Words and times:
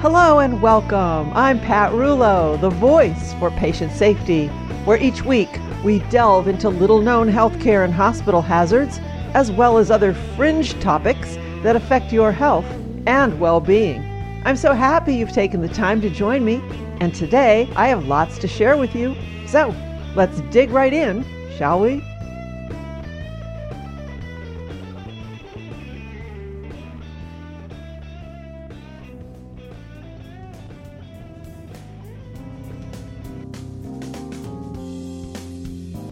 Hello 0.00 0.38
and 0.38 0.62
welcome. 0.62 1.32
I'm 1.32 1.58
Pat 1.58 1.90
Rullo, 1.90 2.58
the 2.60 2.70
voice 2.70 3.34
for 3.34 3.50
patient 3.50 3.90
safety, 3.90 4.46
where 4.84 4.96
each 4.96 5.24
week 5.24 5.48
we 5.82 5.98
delve 6.08 6.46
into 6.46 6.68
little 6.68 7.02
known 7.02 7.28
healthcare 7.28 7.84
and 7.84 7.92
hospital 7.92 8.40
hazards, 8.40 9.00
as 9.34 9.50
well 9.50 9.76
as 9.76 9.90
other 9.90 10.14
fringe 10.14 10.78
topics 10.78 11.34
that 11.64 11.74
affect 11.74 12.12
your 12.12 12.30
health 12.30 12.64
and 13.08 13.40
well 13.40 13.58
being. 13.58 14.00
I'm 14.44 14.54
so 14.54 14.72
happy 14.72 15.16
you've 15.16 15.32
taken 15.32 15.62
the 15.62 15.68
time 15.68 16.00
to 16.02 16.10
join 16.10 16.44
me, 16.44 16.62
and 17.00 17.12
today 17.12 17.68
I 17.74 17.88
have 17.88 18.06
lots 18.06 18.38
to 18.38 18.46
share 18.46 18.76
with 18.76 18.94
you. 18.94 19.16
So 19.48 19.74
let's 20.14 20.40
dig 20.52 20.70
right 20.70 20.92
in, 20.92 21.24
shall 21.56 21.80
we? 21.80 22.04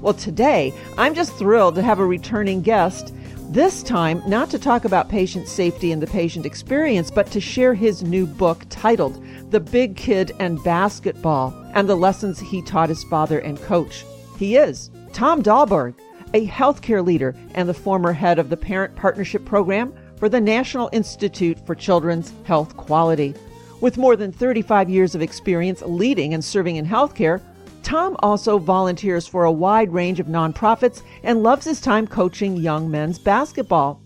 Well, 0.07 0.15
today, 0.15 0.73
I'm 0.97 1.17
just 1.17 1.35
thrilled 1.35 1.75
to 1.75 1.83
have 1.83 1.99
a 1.99 2.07
returning 2.07 2.63
guest. 2.63 3.13
This 3.51 3.83
time, 3.83 4.23
not 4.25 4.49
to 4.51 4.59
talk 4.61 4.85
about 4.85 5.09
patient 5.09 5.49
safety 5.49 5.91
and 5.91 6.01
the 6.01 6.07
patient 6.07 6.47
experience, 6.47 7.11
but 7.11 7.29
to 7.33 7.41
share 7.41 7.75
his 7.75 8.05
new 8.05 8.25
book 8.25 8.65
titled 8.71 9.21
The 9.51 9.59
Big 9.59 9.97
Kid 9.97 10.31
and 10.39 10.63
Basketball 10.63 11.53
and 11.75 11.89
the 11.89 11.97
lessons 11.97 12.39
he 12.39 12.63
taught 12.63 12.89
his 12.89 13.03
father 13.03 13.41
and 13.41 13.61
coach. 13.63 14.05
He 14.39 14.55
is 14.55 14.93
Tom 15.13 15.43
Dahlborg, 15.43 15.95
a 16.35 16.47
healthcare 16.47 17.05
leader 17.05 17.35
and 17.57 17.69
the 17.69 17.75
former 17.75 18.13
head 18.13 18.39
of 18.39 18.49
the 18.49 18.57
Parent 18.57 18.95
Partnership 18.95 19.45
Program 19.45 19.93
for 20.19 20.29
the 20.29 20.41
National 20.41 20.89
Institute 20.93 21.59
for 21.67 21.75
Children's 21.75 22.33
Health 22.45 22.77
Quality. 22.77 23.35
With 23.81 23.99
more 23.99 24.15
than 24.15 24.31
35 24.31 24.89
years 24.89 25.17
of 25.17 25.21
experience 25.21 25.83
leading 25.83 26.33
and 26.33 26.45
serving 26.45 26.77
in 26.77 26.87
healthcare, 26.87 27.41
Tom 27.87 28.17
also 28.19 28.59
volunteers 28.59 29.29
for 29.29 29.45
a 29.45 29.53
wide 29.53 29.93
range 29.93 30.19
of 30.19 30.27
nonprofits 30.27 31.03
and 31.23 31.45
loves 31.45 31.65
his 31.65 31.81
time 31.81 32.05
coaching 32.05 32.57
young 32.57 32.91
men's 32.91 33.17
basketball. 33.17 34.03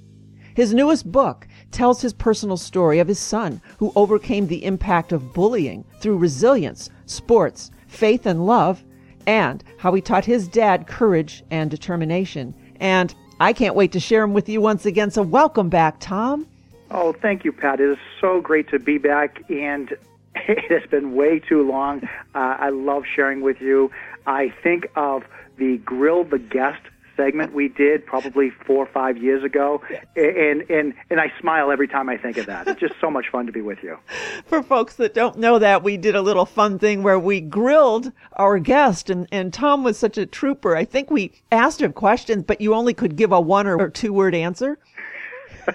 His 0.54 0.74
newest 0.74 1.10
book 1.10 1.48
tells 1.70 2.02
his 2.02 2.12
personal 2.12 2.58
story 2.58 2.98
of 2.98 3.08
his 3.08 3.18
son 3.18 3.62
who 3.78 3.90
overcame 3.96 4.46
the 4.46 4.66
impact 4.66 5.12
of 5.12 5.32
bullying 5.32 5.86
through 6.02 6.18
resilience, 6.18 6.90
sports, 7.06 7.70
faith, 7.86 8.26
and 8.26 8.44
love, 8.44 8.84
and 9.26 9.64
how 9.78 9.94
he 9.94 10.02
taught 10.02 10.26
his 10.26 10.46
dad 10.46 10.86
courage 10.86 11.42
and 11.50 11.70
determination. 11.70 12.54
And 12.80 13.14
I 13.40 13.54
can't 13.54 13.74
wait 13.74 13.92
to 13.92 14.00
share 14.00 14.20
them 14.20 14.34
with 14.34 14.46
you 14.46 14.60
once 14.60 14.84
again. 14.84 15.10
So, 15.10 15.22
welcome 15.22 15.70
back, 15.70 16.00
Tom. 16.00 16.46
Oh, 16.90 17.14
thank 17.14 17.46
you, 17.46 17.52
Pat. 17.52 17.80
It 17.80 17.92
is 17.92 17.98
so 18.20 18.42
great 18.42 18.68
to 18.72 18.78
be 18.78 18.98
back. 18.98 19.42
And 19.48 19.96
it 20.48 20.70
has 20.70 20.88
been 20.90 21.14
way 21.14 21.38
too 21.38 21.68
long. 21.68 22.02
Uh, 22.34 22.38
I 22.58 22.70
love 22.70 23.04
sharing 23.14 23.40
with 23.40 23.60
you. 23.60 23.90
I 24.26 24.52
think 24.62 24.90
of 24.96 25.24
the 25.56 25.78
Grill 25.78 26.24
the 26.24 26.38
Guest 26.38 26.80
segment 27.16 27.52
we 27.52 27.68
did 27.68 28.06
probably 28.06 28.50
four 28.66 28.84
or 28.84 28.86
five 28.86 29.18
years 29.18 29.44
ago, 29.44 29.82
and 30.16 30.62
and 30.70 30.94
and 31.10 31.20
I 31.20 31.32
smile 31.38 31.70
every 31.70 31.88
time 31.88 32.08
I 32.08 32.16
think 32.16 32.38
of 32.38 32.46
that. 32.46 32.66
It's 32.66 32.80
just 32.80 32.94
so 33.00 33.10
much 33.10 33.26
fun 33.30 33.46
to 33.46 33.52
be 33.52 33.60
with 33.60 33.82
you. 33.82 33.98
For 34.46 34.62
folks 34.62 34.96
that 34.96 35.12
don't 35.12 35.38
know 35.38 35.58
that, 35.58 35.82
we 35.82 35.96
did 35.96 36.14
a 36.14 36.22
little 36.22 36.46
fun 36.46 36.78
thing 36.78 37.02
where 37.02 37.18
we 37.18 37.40
grilled 37.40 38.12
our 38.34 38.58
guest, 38.58 39.10
and 39.10 39.28
and 39.30 39.52
Tom 39.52 39.84
was 39.84 39.98
such 39.98 40.16
a 40.16 40.24
trooper. 40.24 40.76
I 40.76 40.84
think 40.84 41.10
we 41.10 41.32
asked 41.52 41.82
him 41.82 41.92
questions, 41.92 42.44
but 42.44 42.60
you 42.60 42.74
only 42.74 42.94
could 42.94 43.16
give 43.16 43.32
a 43.32 43.40
one 43.40 43.66
or 43.66 43.90
two 43.90 44.12
word 44.12 44.34
answer. 44.34 44.78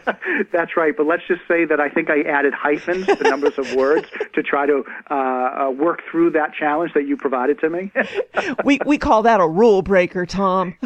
That's 0.51 0.75
right. 0.77 0.95
But 0.95 1.05
let's 1.05 1.23
just 1.27 1.41
say 1.47 1.65
that 1.65 1.79
I 1.79 1.89
think 1.89 2.09
I 2.09 2.21
added 2.21 2.53
hyphens 2.53 3.05
to 3.05 3.23
numbers 3.23 3.57
of 3.57 3.73
words 3.75 4.07
to 4.33 4.43
try 4.43 4.65
to 4.65 4.83
uh, 5.09 5.13
uh, 5.13 5.71
work 5.71 6.01
through 6.09 6.31
that 6.31 6.53
challenge 6.53 6.93
that 6.93 7.07
you 7.07 7.17
provided 7.17 7.59
to 7.59 7.69
me. 7.69 7.91
we 8.65 8.79
we 8.85 8.97
call 8.97 9.23
that 9.23 9.39
a 9.39 9.47
rule 9.47 9.81
breaker, 9.81 10.25
Tom. 10.25 10.75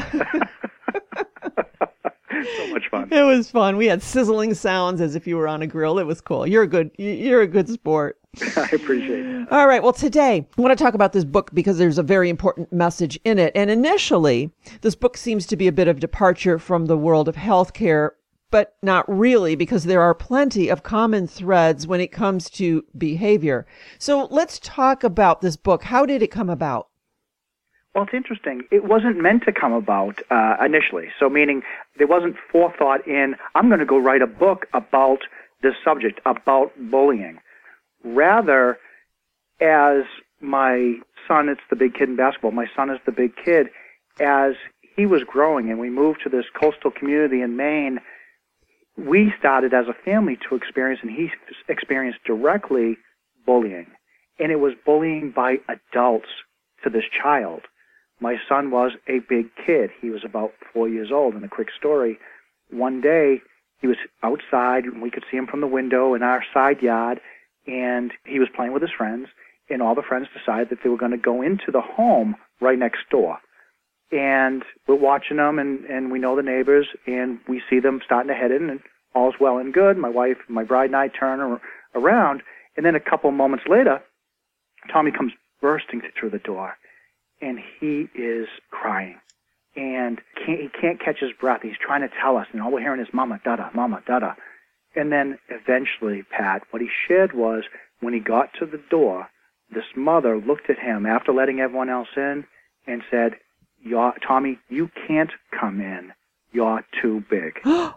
so 2.45 2.67
much 2.67 2.89
fun. 2.89 3.11
It 3.11 3.23
was 3.23 3.49
fun. 3.49 3.77
We 3.77 3.87
had 3.87 4.01
sizzling 4.01 4.53
sounds 4.53 5.01
as 5.01 5.15
if 5.15 5.27
you 5.27 5.37
were 5.37 5.47
on 5.47 5.61
a 5.61 5.67
grill. 5.67 5.99
It 5.99 6.05
was 6.05 6.21
cool. 6.21 6.47
You're 6.47 6.63
a 6.63 6.67
good 6.67 6.91
you're 6.97 7.41
a 7.41 7.47
good 7.47 7.69
sport. 7.69 8.17
I 8.55 8.69
appreciate 8.71 9.25
it. 9.25 9.51
All 9.51 9.67
right. 9.67 9.81
Well, 9.81 9.93
today 9.93 10.47
I 10.57 10.61
want 10.61 10.77
to 10.77 10.83
talk 10.83 10.93
about 10.93 11.13
this 11.13 11.25
book 11.25 11.49
because 11.53 11.77
there's 11.77 11.97
a 11.97 12.03
very 12.03 12.29
important 12.29 12.71
message 12.71 13.19
in 13.25 13.39
it. 13.39 13.51
And 13.55 13.71
initially, 13.71 14.51
this 14.81 14.95
book 14.95 15.17
seems 15.17 15.45
to 15.47 15.55
be 15.55 15.67
a 15.67 15.71
bit 15.71 15.87
of 15.87 15.99
departure 15.99 16.59
from 16.59 16.85
the 16.85 16.97
world 16.97 17.27
of 17.27 17.35
healthcare 17.35 18.11
but 18.51 18.75
not 18.81 19.05
really 19.07 19.55
because 19.55 19.83
there 19.83 20.01
are 20.01 20.13
plenty 20.13 20.69
of 20.69 20.83
common 20.83 21.27
threads 21.27 21.87
when 21.87 22.01
it 22.01 22.11
comes 22.11 22.49
to 22.49 22.83
behavior. 22.97 23.65
So 23.97 24.27
let's 24.31 24.59
talk 24.59 25.03
about 25.03 25.41
this 25.41 25.55
book. 25.55 25.83
How 25.83 26.05
did 26.05 26.21
it 26.21 26.31
come 26.31 26.49
about? 26.49 26.88
Well, 27.93 28.03
it's 28.03 28.13
interesting. 28.13 28.63
It 28.71 28.85
wasn't 28.85 29.17
meant 29.17 29.43
to 29.45 29.51
come 29.51 29.73
about 29.73 30.21
uh, 30.29 30.57
initially. 30.63 31.09
So, 31.19 31.27
meaning 31.27 31.63
there 31.97 32.07
wasn't 32.07 32.35
forethought 32.51 33.05
in, 33.07 33.35
I'm 33.55 33.67
going 33.67 33.79
to 33.79 33.85
go 33.85 33.97
write 33.97 34.21
a 34.21 34.27
book 34.27 34.67
about 34.73 35.19
this 35.63 35.73
subject, 35.83 36.19
about 36.25 36.71
bullying. 36.77 37.39
Rather, 38.03 38.77
as 39.59 40.03
my 40.39 40.95
son, 41.27 41.49
it's 41.49 41.61
the 41.69 41.75
big 41.75 41.95
kid 41.95 42.09
in 42.09 42.15
basketball, 42.15 42.51
my 42.51 42.67
son 42.75 42.89
is 42.89 42.99
the 43.05 43.11
big 43.11 43.33
kid, 43.43 43.67
as 44.19 44.53
he 44.95 45.05
was 45.05 45.23
growing 45.23 45.69
and 45.69 45.79
we 45.79 45.89
moved 45.89 46.21
to 46.23 46.29
this 46.29 46.45
coastal 46.59 46.91
community 46.91 47.41
in 47.41 47.55
Maine 47.55 47.99
we 49.07 49.33
started 49.39 49.73
as 49.73 49.87
a 49.87 49.93
family 49.93 50.37
to 50.47 50.55
experience, 50.55 50.99
and 51.01 51.11
he 51.11 51.31
experienced 51.67 52.19
directly 52.25 52.97
bullying. 53.45 53.87
And 54.39 54.51
it 54.51 54.59
was 54.59 54.73
bullying 54.85 55.31
by 55.31 55.57
adults 55.67 56.29
to 56.83 56.89
this 56.89 57.03
child. 57.09 57.61
My 58.19 58.38
son 58.47 58.71
was 58.71 58.91
a 59.07 59.19
big 59.29 59.47
kid. 59.65 59.91
He 60.01 60.09
was 60.09 60.23
about 60.23 60.51
four 60.73 60.89
years 60.89 61.11
old. 61.11 61.33
And 61.33 61.43
a 61.43 61.49
quick 61.49 61.69
story 61.77 62.19
one 62.69 63.01
day, 63.01 63.41
he 63.81 63.88
was 63.88 63.97
outside, 64.23 64.83
and 64.83 65.01
we 65.01 65.11
could 65.11 65.23
see 65.31 65.38
him 65.38 65.47
from 65.47 65.61
the 65.61 65.67
window 65.67 66.13
in 66.13 66.23
our 66.23 66.43
side 66.53 66.81
yard, 66.81 67.19
and 67.65 68.11
he 68.25 68.39
was 68.39 68.49
playing 68.55 68.73
with 68.73 68.81
his 68.81 68.91
friends. 68.91 69.27
And 69.69 69.81
all 69.81 69.95
the 69.95 70.01
friends 70.01 70.27
decided 70.38 70.69
that 70.69 70.79
they 70.83 70.89
were 70.89 70.97
going 70.97 71.11
to 71.11 71.17
go 71.17 71.41
into 71.41 71.71
the 71.71 71.81
home 71.81 72.35
right 72.59 72.77
next 72.77 73.09
door 73.09 73.39
and 74.11 74.63
we're 74.87 74.95
watching 74.95 75.37
them 75.37 75.59
and 75.59 75.85
and 75.85 76.11
we 76.11 76.19
know 76.19 76.35
the 76.35 76.43
neighbors 76.43 76.87
and 77.05 77.39
we 77.47 77.61
see 77.69 77.79
them 77.79 78.01
starting 78.03 78.29
to 78.29 78.33
head 78.33 78.51
in 78.51 78.69
and 78.69 78.79
all's 79.13 79.35
well 79.39 79.57
and 79.57 79.73
good. 79.73 79.97
My 79.97 80.09
wife 80.09 80.37
my 80.47 80.63
bride 80.63 80.89
and 80.89 80.95
i 80.95 81.07
turn 81.07 81.59
around 81.95 82.41
and 82.75 82.85
then 82.85 82.95
a 82.95 82.99
couple 82.99 83.31
moments 83.31 83.65
later 83.67 84.01
tommy 84.91 85.11
comes 85.11 85.33
bursting 85.61 86.01
through 86.19 86.29
the 86.29 86.39
door 86.39 86.75
and 87.41 87.59
he 87.79 88.07
is 88.15 88.47
crying 88.71 89.19
and 89.75 90.19
can't, 90.45 90.59
he 90.59 90.69
can't 90.69 90.99
catch 90.99 91.19
his 91.19 91.31
breath. 91.39 91.61
He's 91.61 91.77
trying 91.79 92.01
to 92.01 92.09
tell 92.21 92.37
us 92.37 92.47
and 92.51 92.61
all 92.61 92.71
we're 92.71 92.81
hearing 92.81 93.01
is 93.01 93.13
mama 93.13 93.39
dada 93.43 93.69
mama 93.73 94.01
dada. 94.07 94.35
And 94.95 95.11
then 95.11 95.37
eventually 95.49 96.23
pat 96.23 96.63
what 96.71 96.81
he 96.81 96.89
shared 97.07 97.33
was 97.33 97.63
when 97.99 98.13
he 98.13 98.19
got 98.19 98.50
to 98.59 98.65
the 98.65 98.81
door 98.89 99.27
this 99.71 99.85
mother 99.95 100.38
looked 100.38 100.69
at 100.69 100.79
him 100.79 101.05
after 101.05 101.31
letting 101.31 101.59
everyone 101.59 101.89
else 101.89 102.07
in 102.17 102.45
and 102.88 103.03
said 103.12 103.33
you're, 103.81 104.13
Tommy, 104.25 104.59
you 104.69 104.89
can't 105.07 105.31
come 105.57 105.81
in. 105.81 106.11
You're 106.51 106.85
too 107.01 107.23
big. 107.29 107.59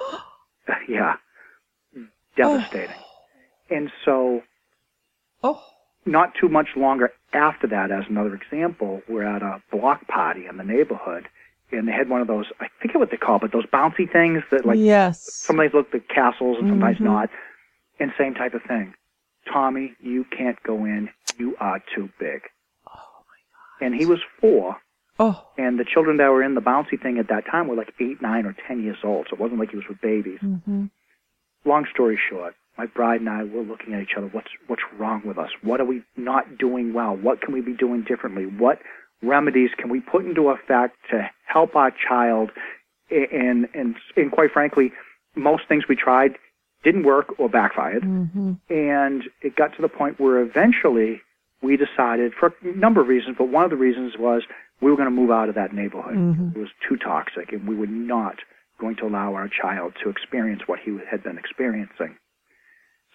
yeah. 0.88 1.14
Devastating. 2.36 2.96
Oh. 2.96 3.74
And 3.76 3.90
so, 4.04 4.42
oh. 5.42 5.62
not 6.06 6.34
too 6.40 6.48
much 6.48 6.68
longer 6.76 7.12
after 7.32 7.66
that, 7.68 7.90
as 7.90 8.04
another 8.08 8.34
example, 8.34 9.02
we're 9.08 9.24
at 9.24 9.42
a 9.42 9.62
block 9.70 10.06
party 10.08 10.46
in 10.46 10.56
the 10.56 10.64
neighborhood, 10.64 11.28
and 11.70 11.86
they 11.86 11.92
had 11.92 12.08
one 12.08 12.20
of 12.20 12.26
those, 12.26 12.46
I 12.60 12.66
forget 12.80 12.96
what 12.96 13.10
they 13.10 13.16
call, 13.16 13.38
but 13.38 13.52
those 13.52 13.66
bouncy 13.66 14.10
things 14.10 14.42
that, 14.50 14.66
like, 14.66 14.78
yes. 14.78 15.22
sometimes 15.32 15.72
look 15.72 15.88
like 15.92 16.08
castles 16.08 16.56
and 16.60 16.68
sometimes 16.68 16.96
mm-hmm. 16.96 17.04
not. 17.04 17.30
And 18.00 18.12
same 18.16 18.34
type 18.34 18.54
of 18.54 18.62
thing. 18.62 18.94
Tommy, 19.52 19.94
you 20.00 20.24
can't 20.36 20.60
go 20.62 20.86
in. 20.86 21.10
You 21.38 21.54
are 21.60 21.82
too 21.94 22.08
big 22.18 22.40
and 23.80 23.94
he 23.94 24.06
was 24.06 24.20
four. 24.40 24.76
Oh. 25.18 25.46
And 25.58 25.78
the 25.78 25.84
children 25.84 26.16
that 26.16 26.28
were 26.28 26.42
in 26.42 26.54
the 26.54 26.62
bouncy 26.62 27.00
thing 27.00 27.18
at 27.18 27.28
that 27.28 27.44
time 27.44 27.68
were 27.68 27.76
like 27.76 27.92
eight, 28.00 28.22
nine, 28.22 28.46
or 28.46 28.56
ten 28.66 28.82
years 28.82 28.96
old. 29.04 29.26
So 29.28 29.34
it 29.34 29.40
wasn't 29.40 29.60
like 29.60 29.70
he 29.70 29.76
was 29.76 29.84
with 29.88 30.00
babies. 30.00 30.38
Mm-hmm. 30.42 30.86
Long 31.66 31.86
story 31.92 32.18
short, 32.30 32.54
my 32.78 32.86
bride 32.86 33.20
and 33.20 33.28
I 33.28 33.44
were 33.44 33.62
looking 33.62 33.92
at 33.92 34.02
each 34.02 34.14
other. 34.16 34.28
What's 34.28 34.48
what's 34.66 34.82
wrong 34.98 35.22
with 35.26 35.36
us? 35.36 35.50
What 35.62 35.80
are 35.80 35.84
we 35.84 36.02
not 36.16 36.56
doing 36.56 36.94
well? 36.94 37.14
What 37.14 37.42
can 37.42 37.52
we 37.52 37.60
be 37.60 37.74
doing 37.74 38.02
differently? 38.02 38.46
What 38.46 38.80
remedies 39.22 39.70
can 39.76 39.90
we 39.90 40.00
put 40.00 40.24
into 40.24 40.48
effect 40.48 40.96
to 41.10 41.28
help 41.44 41.76
our 41.76 41.92
child? 42.08 42.50
And 43.10 43.68
and 43.74 43.96
and 44.16 44.32
quite 44.32 44.52
frankly, 44.52 44.92
most 45.36 45.64
things 45.68 45.84
we 45.86 45.96
tried 45.96 46.38
didn't 46.82 47.04
work 47.04 47.38
or 47.38 47.50
backfired. 47.50 48.02
Mm-hmm. 48.02 48.52
And 48.70 49.24
it 49.42 49.54
got 49.54 49.76
to 49.76 49.82
the 49.82 49.88
point 49.88 50.18
where 50.18 50.40
eventually 50.40 51.20
we 51.62 51.76
decided, 51.76 52.32
for 52.38 52.54
a 52.62 52.76
number 52.76 53.00
of 53.00 53.08
reasons, 53.08 53.36
but 53.38 53.48
one 53.48 53.64
of 53.64 53.70
the 53.70 53.76
reasons 53.76 54.14
was 54.18 54.42
we 54.80 54.90
were 54.90 54.96
going 54.96 55.08
to 55.08 55.14
move 55.14 55.30
out 55.30 55.48
of 55.48 55.54
that 55.56 55.74
neighborhood. 55.74 56.16
Mm-hmm. 56.16 56.56
It 56.56 56.58
was 56.58 56.70
too 56.88 56.96
toxic, 56.96 57.52
and 57.52 57.68
we 57.68 57.74
were 57.74 57.86
not 57.86 58.36
going 58.80 58.96
to 58.96 59.06
allow 59.06 59.34
our 59.34 59.48
child 59.48 59.92
to 60.02 60.08
experience 60.08 60.62
what 60.66 60.78
he 60.82 60.96
had 61.10 61.22
been 61.22 61.36
experiencing. 61.36 62.16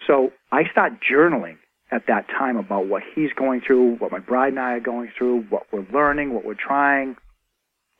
So 0.06 0.30
I 0.52 0.62
start 0.70 0.92
journaling 1.02 1.56
at 1.90 2.06
that 2.06 2.26
time 2.28 2.56
about 2.56 2.86
what 2.86 3.02
he's 3.14 3.32
going 3.36 3.62
through, 3.66 3.96
what 3.96 4.12
my 4.12 4.18
bride 4.18 4.52
and 4.52 4.60
I 4.60 4.72
are 4.74 4.80
going 4.80 5.10
through, 5.16 5.42
what 5.50 5.64
we're 5.72 5.86
learning, 5.92 6.34
what 6.34 6.44
we're 6.44 6.54
trying. 6.54 7.16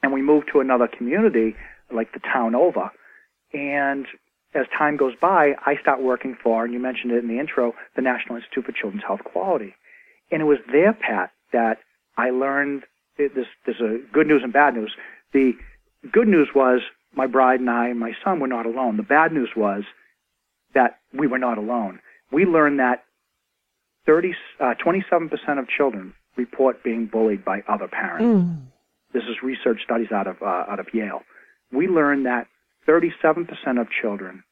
And 0.02 0.12
we 0.12 0.22
move 0.22 0.44
to 0.52 0.60
another 0.60 0.88
community, 0.88 1.56
like 1.92 2.12
the 2.12 2.20
town 2.20 2.54
over. 2.54 2.90
And 3.52 4.06
as 4.54 4.66
time 4.76 4.96
goes 4.96 5.14
by, 5.20 5.54
I 5.64 5.76
start 5.80 6.02
working 6.02 6.36
for, 6.40 6.64
and 6.64 6.72
you 6.72 6.78
mentioned 6.78 7.12
it 7.12 7.22
in 7.22 7.28
the 7.28 7.40
intro, 7.40 7.74
the 7.96 8.02
National 8.02 8.36
Institute 8.36 8.64
for 8.64 8.72
Children's 8.72 9.04
Health 9.06 9.24
Quality. 9.24 9.74
And 10.30 10.42
it 10.42 10.44
was 10.44 10.58
there, 10.70 10.92
Pat, 10.92 11.30
that 11.52 11.78
I 12.16 12.30
learned 12.30 12.82
this. 13.16 13.46
There's 13.64 13.80
a 13.80 13.98
good 14.12 14.26
news 14.26 14.42
and 14.42 14.52
bad 14.52 14.74
news. 14.74 14.94
The 15.32 15.52
good 16.12 16.28
news 16.28 16.48
was 16.54 16.80
my 17.14 17.26
bride 17.26 17.60
and 17.60 17.70
I 17.70 17.88
and 17.88 17.98
my 17.98 18.12
son 18.24 18.40
were 18.40 18.46
not 18.46 18.66
alone. 18.66 18.96
The 18.96 19.02
bad 19.02 19.32
news 19.32 19.50
was 19.56 19.84
that 20.74 20.98
we 21.12 21.26
were 21.26 21.38
not 21.38 21.58
alone. 21.58 22.00
We 22.30 22.44
learned 22.44 22.80
that 22.80 23.04
30, 24.06 24.34
uh, 24.60 24.74
27% 24.84 25.58
of 25.58 25.68
children 25.68 26.14
report 26.36 26.82
being 26.84 27.06
bullied 27.06 27.44
by 27.44 27.62
other 27.68 27.88
parents. 27.88 28.24
Mm. 28.24 28.66
This 29.12 29.24
is 29.24 29.36
research 29.42 29.80
studies 29.84 30.12
out 30.12 30.26
of 30.26 30.36
uh, 30.42 30.64
out 30.68 30.78
of 30.78 30.86
Yale. 30.92 31.22
We 31.72 31.88
learned 31.88 32.26
that 32.26 32.46
37% 32.86 33.48
of 33.80 33.88
children 33.90 34.44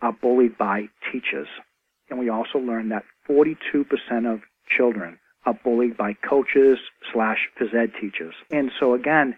are 0.00 0.12
bullied 0.12 0.56
by 0.56 0.88
teachers, 1.12 1.48
and 2.08 2.18
we 2.18 2.28
also 2.28 2.58
learned 2.58 2.92
that 2.92 3.04
42% 3.28 4.32
of 4.32 4.40
children 4.76 5.18
are 5.44 5.58
bullied 5.64 5.96
by 5.96 6.14
coaches 6.14 6.78
slash 7.12 7.48
phys 7.60 7.74
ed 7.74 7.92
teachers. 8.00 8.34
And 8.50 8.70
so 8.78 8.94
again, 8.94 9.36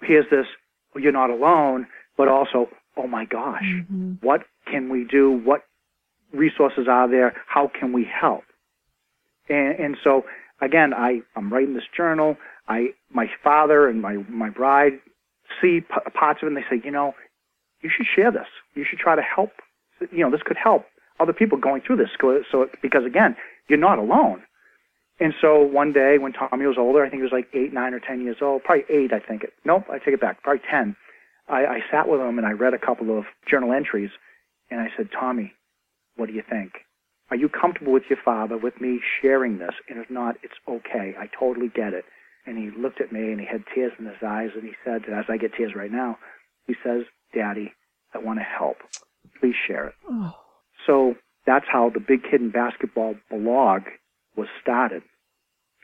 here's 0.00 0.28
this, 0.30 0.46
well, 0.94 1.02
you're 1.02 1.12
not 1.12 1.30
alone, 1.30 1.86
but 2.16 2.28
also, 2.28 2.68
oh 2.96 3.06
my 3.06 3.24
gosh, 3.24 3.64
mm-hmm. 3.64 4.14
what 4.20 4.42
can 4.70 4.88
we 4.88 5.04
do? 5.04 5.32
What 5.32 5.62
resources 6.32 6.86
are 6.88 7.08
there? 7.08 7.34
How 7.46 7.68
can 7.68 7.92
we 7.92 8.04
help? 8.04 8.44
And, 9.48 9.78
and 9.78 9.96
so 10.02 10.24
again, 10.60 10.94
I, 10.94 11.20
I'm 11.36 11.52
writing 11.52 11.74
this 11.74 11.88
journal. 11.96 12.36
I, 12.68 12.90
my 13.10 13.26
father 13.42 13.88
and 13.88 14.00
my, 14.00 14.18
my 14.28 14.50
bride 14.50 15.00
see 15.60 15.80
p- 15.80 16.10
parts 16.14 16.40
of 16.42 16.46
it 16.46 16.54
and 16.54 16.56
they 16.56 16.64
say, 16.70 16.80
you 16.84 16.90
know, 16.90 17.14
you 17.82 17.90
should 17.94 18.06
share 18.06 18.30
this. 18.30 18.46
You 18.74 18.84
should 18.88 19.00
try 19.00 19.16
to 19.16 19.22
help. 19.22 19.50
You 20.12 20.24
know, 20.24 20.30
this 20.30 20.42
could 20.44 20.56
help 20.56 20.86
other 21.20 21.32
people 21.32 21.58
going 21.58 21.82
through 21.82 21.96
this. 21.96 22.08
So, 22.50 22.68
because 22.80 23.04
again, 23.04 23.36
you're 23.68 23.78
not 23.78 23.98
alone. 23.98 24.42
And 25.20 25.34
so 25.40 25.60
one 25.60 25.92
day 25.92 26.16
when 26.18 26.32
Tommy 26.32 26.66
was 26.66 26.76
older, 26.78 27.04
I 27.04 27.10
think 27.10 27.20
he 27.20 27.22
was 27.22 27.32
like 27.32 27.48
eight, 27.54 27.72
nine, 27.72 27.94
or 27.94 28.00
ten 28.00 28.22
years 28.22 28.38
old, 28.40 28.64
probably 28.64 28.84
eight, 28.88 29.12
I 29.12 29.20
think. 29.20 29.44
It, 29.44 29.52
nope, 29.64 29.84
I 29.90 29.98
take 29.98 30.14
it 30.14 30.20
back, 30.20 30.42
probably 30.42 30.62
ten. 30.68 30.96
I, 31.48 31.64
I 31.64 31.78
sat 31.90 32.08
with 32.08 32.20
him 32.20 32.38
and 32.38 32.46
I 32.46 32.52
read 32.52 32.74
a 32.74 32.78
couple 32.78 33.16
of 33.16 33.24
journal 33.48 33.72
entries, 33.72 34.10
and 34.70 34.80
I 34.80 34.88
said, 34.96 35.08
Tommy, 35.12 35.52
what 36.16 36.26
do 36.26 36.32
you 36.32 36.42
think? 36.48 36.72
Are 37.30 37.36
you 37.36 37.48
comfortable 37.48 37.92
with 37.92 38.04
your 38.10 38.18
father, 38.22 38.58
with 38.58 38.80
me 38.80 39.00
sharing 39.20 39.58
this? 39.58 39.74
And 39.88 39.98
if 39.98 40.10
not, 40.10 40.36
it's 40.42 40.54
okay. 40.68 41.14
I 41.18 41.28
totally 41.38 41.68
get 41.68 41.94
it. 41.94 42.04
And 42.46 42.58
he 42.58 42.70
looked 42.78 43.00
at 43.00 43.12
me 43.12 43.30
and 43.30 43.40
he 43.40 43.46
had 43.46 43.64
tears 43.74 43.92
in 43.98 44.04
his 44.04 44.16
eyes 44.26 44.50
and 44.54 44.64
he 44.64 44.72
said, 44.84 45.02
as 45.08 45.24
I 45.28 45.36
get 45.36 45.54
tears 45.54 45.72
right 45.74 45.90
now, 45.90 46.18
he 46.66 46.74
says, 46.84 47.04
Daddy, 47.34 47.72
I 48.14 48.18
want 48.18 48.40
to 48.40 48.44
help. 48.44 48.78
Please 49.40 49.54
share 49.66 49.86
it. 49.86 49.94
Oh. 50.10 50.32
So 50.86 51.14
that's 51.46 51.64
how 51.72 51.90
the 51.90 52.00
Big 52.00 52.22
Kid 52.28 52.40
in 52.40 52.50
Basketball 52.50 53.14
blog 53.30 53.82
was 54.36 54.48
started. 54.60 55.02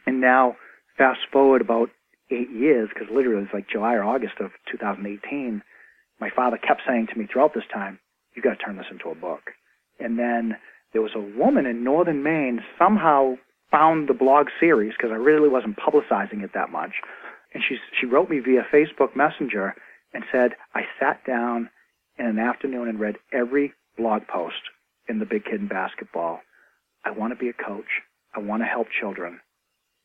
And 0.06 0.20
now, 0.20 0.56
fast 0.96 1.20
forward 1.32 1.60
about 1.60 1.90
eight 2.30 2.50
years, 2.50 2.88
because 2.92 3.08
literally 3.12 3.38
it 3.38 3.52
was 3.52 3.54
like 3.54 3.68
July 3.70 3.94
or 3.94 4.04
August 4.04 4.34
of 4.40 4.50
2018, 4.70 5.62
my 6.20 6.30
father 6.34 6.58
kept 6.58 6.82
saying 6.86 7.08
to 7.08 7.18
me 7.18 7.26
throughout 7.26 7.54
this 7.54 7.68
time, 7.72 7.98
you 8.34 8.42
got 8.42 8.58
to 8.58 8.64
turn 8.64 8.76
this 8.76 8.86
into 8.90 9.10
a 9.10 9.14
book. 9.14 9.52
And 10.00 10.18
then 10.18 10.56
there 10.92 11.02
was 11.02 11.12
a 11.14 11.38
woman 11.38 11.66
in 11.66 11.84
northern 11.84 12.22
Maine 12.22 12.60
somehow 12.78 13.34
found 13.70 14.08
the 14.08 14.14
blog 14.14 14.46
series 14.58 14.94
because 14.96 15.10
I 15.12 15.16
really 15.16 15.48
wasn't 15.48 15.76
publicizing 15.76 16.42
it 16.42 16.50
that 16.54 16.70
much. 16.70 16.92
And 17.52 17.62
she, 17.66 17.76
she 17.98 18.06
wrote 18.06 18.30
me 18.30 18.40
via 18.40 18.66
Facebook 18.72 19.16
Messenger 19.16 19.74
and 20.14 20.24
said, 20.32 20.52
I 20.74 20.82
sat 20.98 21.24
down 21.26 21.70
in 22.18 22.26
an 22.26 22.38
afternoon 22.38 22.88
and 22.88 23.00
read 23.00 23.16
every 23.32 23.72
blog 23.96 24.22
post 24.26 24.70
in 25.08 25.18
the 25.18 25.26
Big 25.26 25.44
Kid 25.44 25.60
in 25.60 25.68
Basketball. 25.68 26.40
I 27.04 27.10
want 27.10 27.32
to 27.32 27.38
be 27.38 27.48
a 27.48 27.52
coach. 27.52 28.02
I 28.38 28.40
want 28.40 28.62
to 28.62 28.66
help 28.66 28.86
children. 29.00 29.40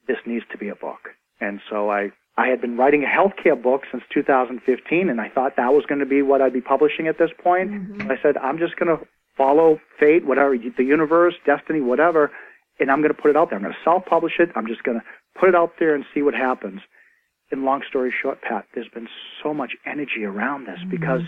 This 0.07 0.18
needs 0.25 0.45
to 0.51 0.57
be 0.57 0.69
a 0.69 0.75
book. 0.75 1.09
And 1.39 1.59
so 1.69 1.91
I, 1.91 2.12
I 2.35 2.47
had 2.47 2.62
been 2.62 2.77
writing 2.77 3.03
a 3.03 3.07
healthcare 3.07 3.62
book 3.62 3.81
since 3.91 4.03
2015, 4.12 5.09
and 5.09 5.21
I 5.21 5.30
thought 5.30 5.53
that 5.57 5.71
was 5.71 5.85
going 5.85 6.00
to 6.00 6.06
be 6.06 6.24
what 6.24 6.41
I'd 6.41 6.53
be 6.53 6.62
publishing 6.62 7.07
at 7.07 7.19
this 7.19 7.30
point. 7.44 7.69
Mm-hmm. 7.69 8.12
I 8.12 8.15
said, 8.24 8.38
I'm 8.38 8.57
just 8.57 8.75
going 8.77 8.97
to 8.97 9.06
follow 9.38 9.80
fate, 10.00 10.25
whatever, 10.25 10.57
the 10.57 10.83
universe, 10.83 11.35
destiny, 11.45 11.80
whatever, 11.80 12.31
and 12.80 12.89
I'm 12.89 13.01
going 13.01 13.13
to 13.13 13.21
put 13.21 13.30
it 13.30 13.38
out 13.38 13.50
there. 13.50 13.57
I'm 13.57 13.63
going 13.63 13.74
to 13.74 13.83
self-publish 13.83 14.33
it. 14.39 14.50
I'm 14.56 14.68
just 14.68 14.83
going 14.83 15.00
to 15.00 15.06
put 15.39 15.50
it 15.50 15.56
out 15.56 15.74
there 15.80 15.94
and 15.94 16.03
see 16.13 16.24
what 16.24 16.33
happens. 16.33 16.81
And 17.51 17.63
long 17.63 17.83
story 17.88 18.12
short, 18.19 18.41
Pat, 18.41 18.65
there's 18.74 18.89
been 18.89 19.07
so 19.44 19.53
much 19.53 19.74
energy 19.85 20.25
around 20.25 20.65
this 20.65 20.80
mm-hmm. 20.80 20.89
because 20.89 21.21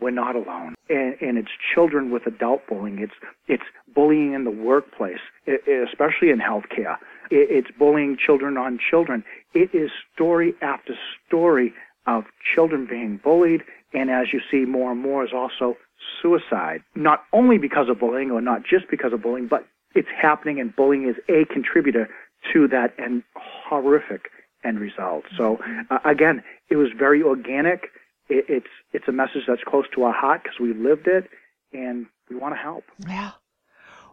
we're 0.00 0.10
not 0.10 0.36
alone. 0.36 0.74
And, 0.90 1.16
and 1.22 1.38
it's 1.38 1.48
children 1.74 2.10
with 2.10 2.26
adult 2.26 2.66
bullying. 2.68 2.98
It's, 2.98 3.14
it's 3.48 3.62
bullying 3.94 4.32
in 4.34 4.44
the 4.44 4.50
workplace, 4.50 5.20
especially 5.46 6.30
in 6.30 6.38
healthcare. 6.38 6.96
It's 7.30 7.68
bullying 7.78 8.16
children 8.24 8.56
on 8.56 8.78
children. 8.78 9.24
It 9.54 9.74
is 9.74 9.90
story 10.14 10.54
after 10.60 10.94
story 11.26 11.72
of 12.06 12.24
children 12.54 12.86
being 12.88 13.20
bullied. 13.22 13.62
And 13.94 14.10
as 14.10 14.32
you 14.32 14.40
see 14.50 14.64
more 14.64 14.92
and 14.92 15.00
more 15.00 15.24
is 15.24 15.32
also 15.34 15.76
suicide. 16.20 16.82
Not 16.94 17.24
only 17.32 17.58
because 17.58 17.88
of 17.88 18.00
bullying 18.00 18.30
or 18.30 18.40
not 18.40 18.62
just 18.68 18.90
because 18.90 19.12
of 19.12 19.22
bullying, 19.22 19.48
but 19.48 19.66
it's 19.94 20.08
happening 20.20 20.60
and 20.60 20.74
bullying 20.74 21.08
is 21.08 21.16
a 21.28 21.44
contributor 21.52 22.08
to 22.52 22.68
that 22.68 22.94
and 22.98 23.22
horrific 23.34 24.28
end 24.64 24.80
result. 24.80 25.24
So 25.36 25.58
uh, 25.90 25.98
again, 26.04 26.42
it 26.70 26.76
was 26.76 26.88
very 26.96 27.22
organic 27.22 27.90
it, 28.28 28.44
it's 28.48 28.66
it's 28.92 29.08
a 29.08 29.12
message 29.12 29.42
that's 29.46 29.62
close 29.66 29.84
to 29.94 30.04
our 30.04 30.12
heart 30.12 30.42
because 30.42 30.58
we 30.60 30.74
lived 30.74 31.06
it 31.06 31.28
and 31.72 32.06
we 32.30 32.36
want 32.36 32.54
to 32.54 32.60
help. 32.60 32.84
Yeah. 33.06 33.32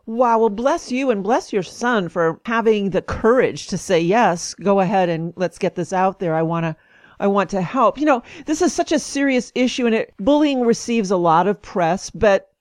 Wow. 0.09 0.39
Well, 0.39 0.49
bless 0.49 0.91
you 0.91 1.11
and 1.11 1.21
bless 1.21 1.53
your 1.53 1.61
son 1.61 2.09
for 2.09 2.41
having 2.47 2.89
the 2.89 3.01
courage 3.03 3.67
to 3.67 3.77
say, 3.77 4.01
yes, 4.01 4.55
go 4.55 4.79
ahead 4.79 5.07
and 5.07 5.33
let's 5.35 5.59
get 5.59 5.75
this 5.75 5.93
out 5.93 6.17
there. 6.17 6.33
I 6.33 6.41
want 6.41 6.63
to, 6.63 6.75
I 7.19 7.27
want 7.27 7.51
to 7.51 7.61
help. 7.61 7.99
You 7.99 8.07
know, 8.07 8.23
this 8.47 8.63
is 8.63 8.73
such 8.73 8.91
a 8.91 8.97
serious 8.97 9.51
issue 9.53 9.85
and 9.85 9.93
it, 9.93 10.15
bullying 10.17 10.61
receives 10.61 11.11
a 11.11 11.15
lot 11.15 11.45
of 11.45 11.61
press, 11.61 12.09
but 12.09 12.51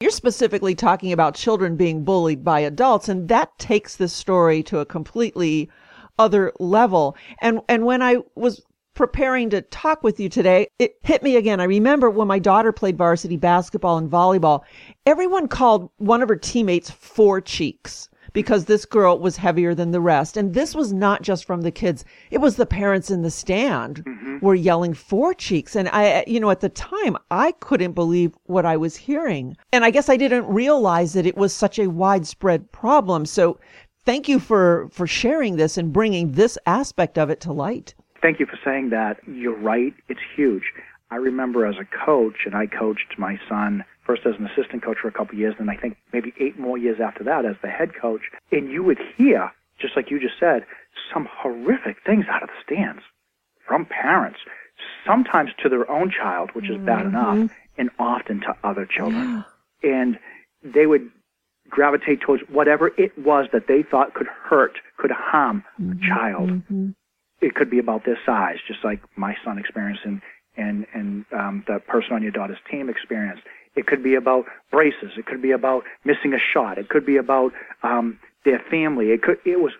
you're 0.00 0.10
specifically 0.10 0.74
talking 0.74 1.10
about 1.10 1.34
children 1.34 1.74
being 1.74 2.04
bullied 2.04 2.44
by 2.44 2.60
adults 2.60 3.08
and 3.08 3.30
that 3.30 3.58
takes 3.58 3.96
this 3.96 4.12
story 4.12 4.62
to 4.64 4.80
a 4.80 4.84
completely 4.84 5.70
other 6.18 6.52
level. 6.60 7.16
And, 7.40 7.62
and 7.66 7.86
when 7.86 8.02
I 8.02 8.18
was 8.34 8.60
preparing 8.94 9.50
to 9.50 9.62
talk 9.62 10.02
with 10.02 10.20
you 10.20 10.28
today, 10.28 10.68
it 10.78 10.96
hit 11.02 11.22
me 11.22 11.36
again. 11.36 11.60
I 11.60 11.64
remember 11.64 12.10
when 12.10 12.28
my 12.28 12.38
daughter 12.38 12.72
played 12.72 12.98
varsity 12.98 13.36
basketball 13.36 13.98
and 13.98 14.10
volleyball, 14.10 14.62
everyone 15.06 15.48
called 15.48 15.90
one 15.98 16.22
of 16.22 16.28
her 16.28 16.36
teammates 16.36 16.90
Four 16.90 17.40
Cheeks 17.40 18.08
because 18.32 18.64
this 18.64 18.84
girl 18.84 19.18
was 19.18 19.36
heavier 19.36 19.74
than 19.74 19.90
the 19.90 20.00
rest. 20.00 20.36
And 20.36 20.54
this 20.54 20.74
was 20.74 20.92
not 20.92 21.22
just 21.22 21.44
from 21.44 21.62
the 21.62 21.70
kids. 21.70 22.04
It 22.30 22.38
was 22.38 22.56
the 22.56 22.66
parents 22.66 23.10
in 23.10 23.22
the 23.22 23.30
stand 23.30 24.04
mm-hmm. 24.04 24.38
were 24.40 24.54
yelling 24.54 24.94
four 24.94 25.34
cheeks. 25.34 25.74
And 25.74 25.88
I, 25.88 26.24
you 26.26 26.40
know, 26.40 26.50
at 26.50 26.60
the 26.60 26.68
time, 26.68 27.16
I 27.30 27.52
couldn't 27.52 27.92
believe 27.92 28.32
what 28.44 28.66
I 28.66 28.76
was 28.76 28.96
hearing. 28.96 29.56
And 29.72 29.84
I 29.84 29.90
guess 29.90 30.08
I 30.08 30.16
didn't 30.16 30.46
realize 30.46 31.12
that 31.14 31.26
it 31.26 31.36
was 31.36 31.52
such 31.52 31.78
a 31.78 31.90
widespread 31.90 32.70
problem. 32.72 33.26
So 33.26 33.58
thank 34.04 34.28
you 34.28 34.38
for, 34.38 34.88
for 34.92 35.06
sharing 35.06 35.56
this 35.56 35.76
and 35.76 35.92
bringing 35.92 36.32
this 36.32 36.58
aspect 36.66 37.18
of 37.18 37.30
it 37.30 37.40
to 37.40 37.52
light. 37.52 37.94
Thank 38.22 38.40
you 38.40 38.46
for 38.46 38.58
saying 38.64 38.90
that. 38.90 39.18
You're 39.26 39.58
right. 39.58 39.94
It's 40.08 40.20
huge. 40.36 40.72
I 41.10 41.16
remember 41.16 41.66
as 41.66 41.76
a 41.76 42.04
coach, 42.04 42.46
and 42.46 42.54
I 42.54 42.66
coached 42.66 43.18
my 43.18 43.38
son 43.48 43.84
first 44.04 44.22
as 44.26 44.34
an 44.38 44.46
assistant 44.46 44.82
coach 44.82 44.98
for 45.02 45.08
a 45.08 45.12
couple 45.12 45.34
of 45.34 45.38
years, 45.38 45.54
and 45.58 45.70
I 45.70 45.76
think 45.76 45.96
maybe 46.12 46.32
eight 46.38 46.58
more 46.58 46.78
years 46.78 47.00
after 47.00 47.24
that 47.24 47.44
as 47.44 47.56
the 47.62 47.68
head 47.68 47.92
coach. 48.00 48.22
And 48.52 48.70
you 48.70 48.82
would 48.84 48.98
hear, 49.16 49.52
just 49.80 49.96
like 49.96 50.10
you 50.10 50.20
just 50.20 50.38
said, 50.38 50.64
some 51.12 51.28
horrific 51.30 51.96
things 52.04 52.26
out 52.30 52.42
of 52.42 52.48
the 52.48 52.74
stands 52.74 53.02
from 53.66 53.86
parents, 53.86 54.38
sometimes 55.06 55.50
to 55.62 55.68
their 55.68 55.90
own 55.90 56.10
child, 56.10 56.50
which 56.54 56.70
is 56.70 56.76
bad 56.76 57.06
mm-hmm. 57.06 57.38
enough, 57.38 57.50
and 57.76 57.90
often 57.98 58.40
to 58.40 58.54
other 58.62 58.86
children. 58.86 59.44
Yeah. 59.82 59.90
And 59.90 60.18
they 60.62 60.86
would 60.86 61.10
gravitate 61.68 62.20
towards 62.20 62.42
whatever 62.48 62.88
it 62.98 63.16
was 63.18 63.46
that 63.52 63.66
they 63.68 63.82
thought 63.82 64.14
could 64.14 64.26
hurt, 64.26 64.78
could 64.96 65.12
harm 65.12 65.64
a 65.78 65.94
child. 66.06 66.62
It 67.40 67.54
could 67.54 67.70
be 67.70 67.78
about 67.78 68.04
this 68.04 68.18
size, 68.24 68.58
just 68.66 68.84
like 68.84 69.00
my 69.16 69.36
son 69.44 69.58
experienced 69.58 70.02
and 70.04 70.20
and 70.56 70.86
and 70.92 71.24
um, 71.32 71.64
the 71.66 71.80
person 71.80 72.12
on 72.12 72.22
your 72.22 72.32
daughter's 72.32 72.58
team 72.70 72.88
experienced. 72.88 73.42
It 73.76 73.86
could 73.86 74.02
be 74.02 74.14
about 74.14 74.46
braces. 74.70 75.12
It 75.16 75.26
could 75.26 75.40
be 75.40 75.52
about 75.52 75.84
missing 76.04 76.34
a 76.34 76.38
shot. 76.38 76.76
It 76.76 76.88
could 76.88 77.06
be 77.06 77.16
about 77.16 77.52
um, 77.82 78.18
their 78.44 78.60
family. 78.70 79.10
It 79.10 79.22
could. 79.22 79.38
It 79.44 79.60
was 79.60 79.72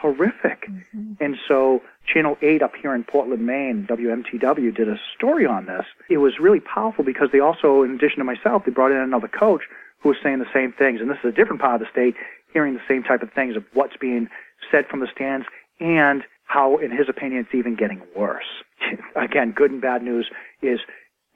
horrific. 0.00 0.68
And 1.20 1.36
so 1.48 1.80
Channel 2.06 2.36
8 2.42 2.62
up 2.62 2.72
here 2.80 2.94
in 2.94 3.04
Portland, 3.04 3.46
Maine, 3.46 3.86
WMTW, 3.88 4.74
did 4.74 4.88
a 4.88 4.96
story 5.16 5.46
on 5.46 5.64
this. 5.64 5.86
It 6.10 6.18
was 6.18 6.38
really 6.38 6.60
powerful 6.60 7.04
because 7.04 7.28
they 7.32 7.40
also, 7.40 7.82
in 7.82 7.92
addition 7.92 8.18
to 8.18 8.24
myself, 8.24 8.64
they 8.66 8.72
brought 8.72 8.90
in 8.90 8.98
another 8.98 9.28
coach 9.28 9.62
who 10.00 10.10
was 10.10 10.18
saying 10.22 10.40
the 10.40 10.52
same 10.52 10.72
things. 10.72 11.00
And 11.00 11.08
this 11.08 11.16
is 11.24 11.30
a 11.30 11.32
different 11.32 11.62
part 11.62 11.80
of 11.80 11.80
the 11.80 11.90
state, 11.90 12.16
hearing 12.52 12.74
the 12.74 12.84
same 12.86 13.02
type 13.02 13.22
of 13.22 13.32
things 13.32 13.56
of 13.56 13.64
what's 13.72 13.96
being 13.96 14.28
said 14.70 14.86
from 14.88 15.00
the 15.00 15.08
stands 15.14 15.46
and 15.80 16.22
how, 16.44 16.76
in 16.78 16.90
his 16.90 17.08
opinion, 17.08 17.40
it's 17.40 17.54
even 17.54 17.76
getting 17.76 18.02
worse. 18.16 18.44
Again, 19.16 19.52
good 19.52 19.70
and 19.70 19.80
bad 19.80 20.02
news 20.02 20.30
is 20.62 20.80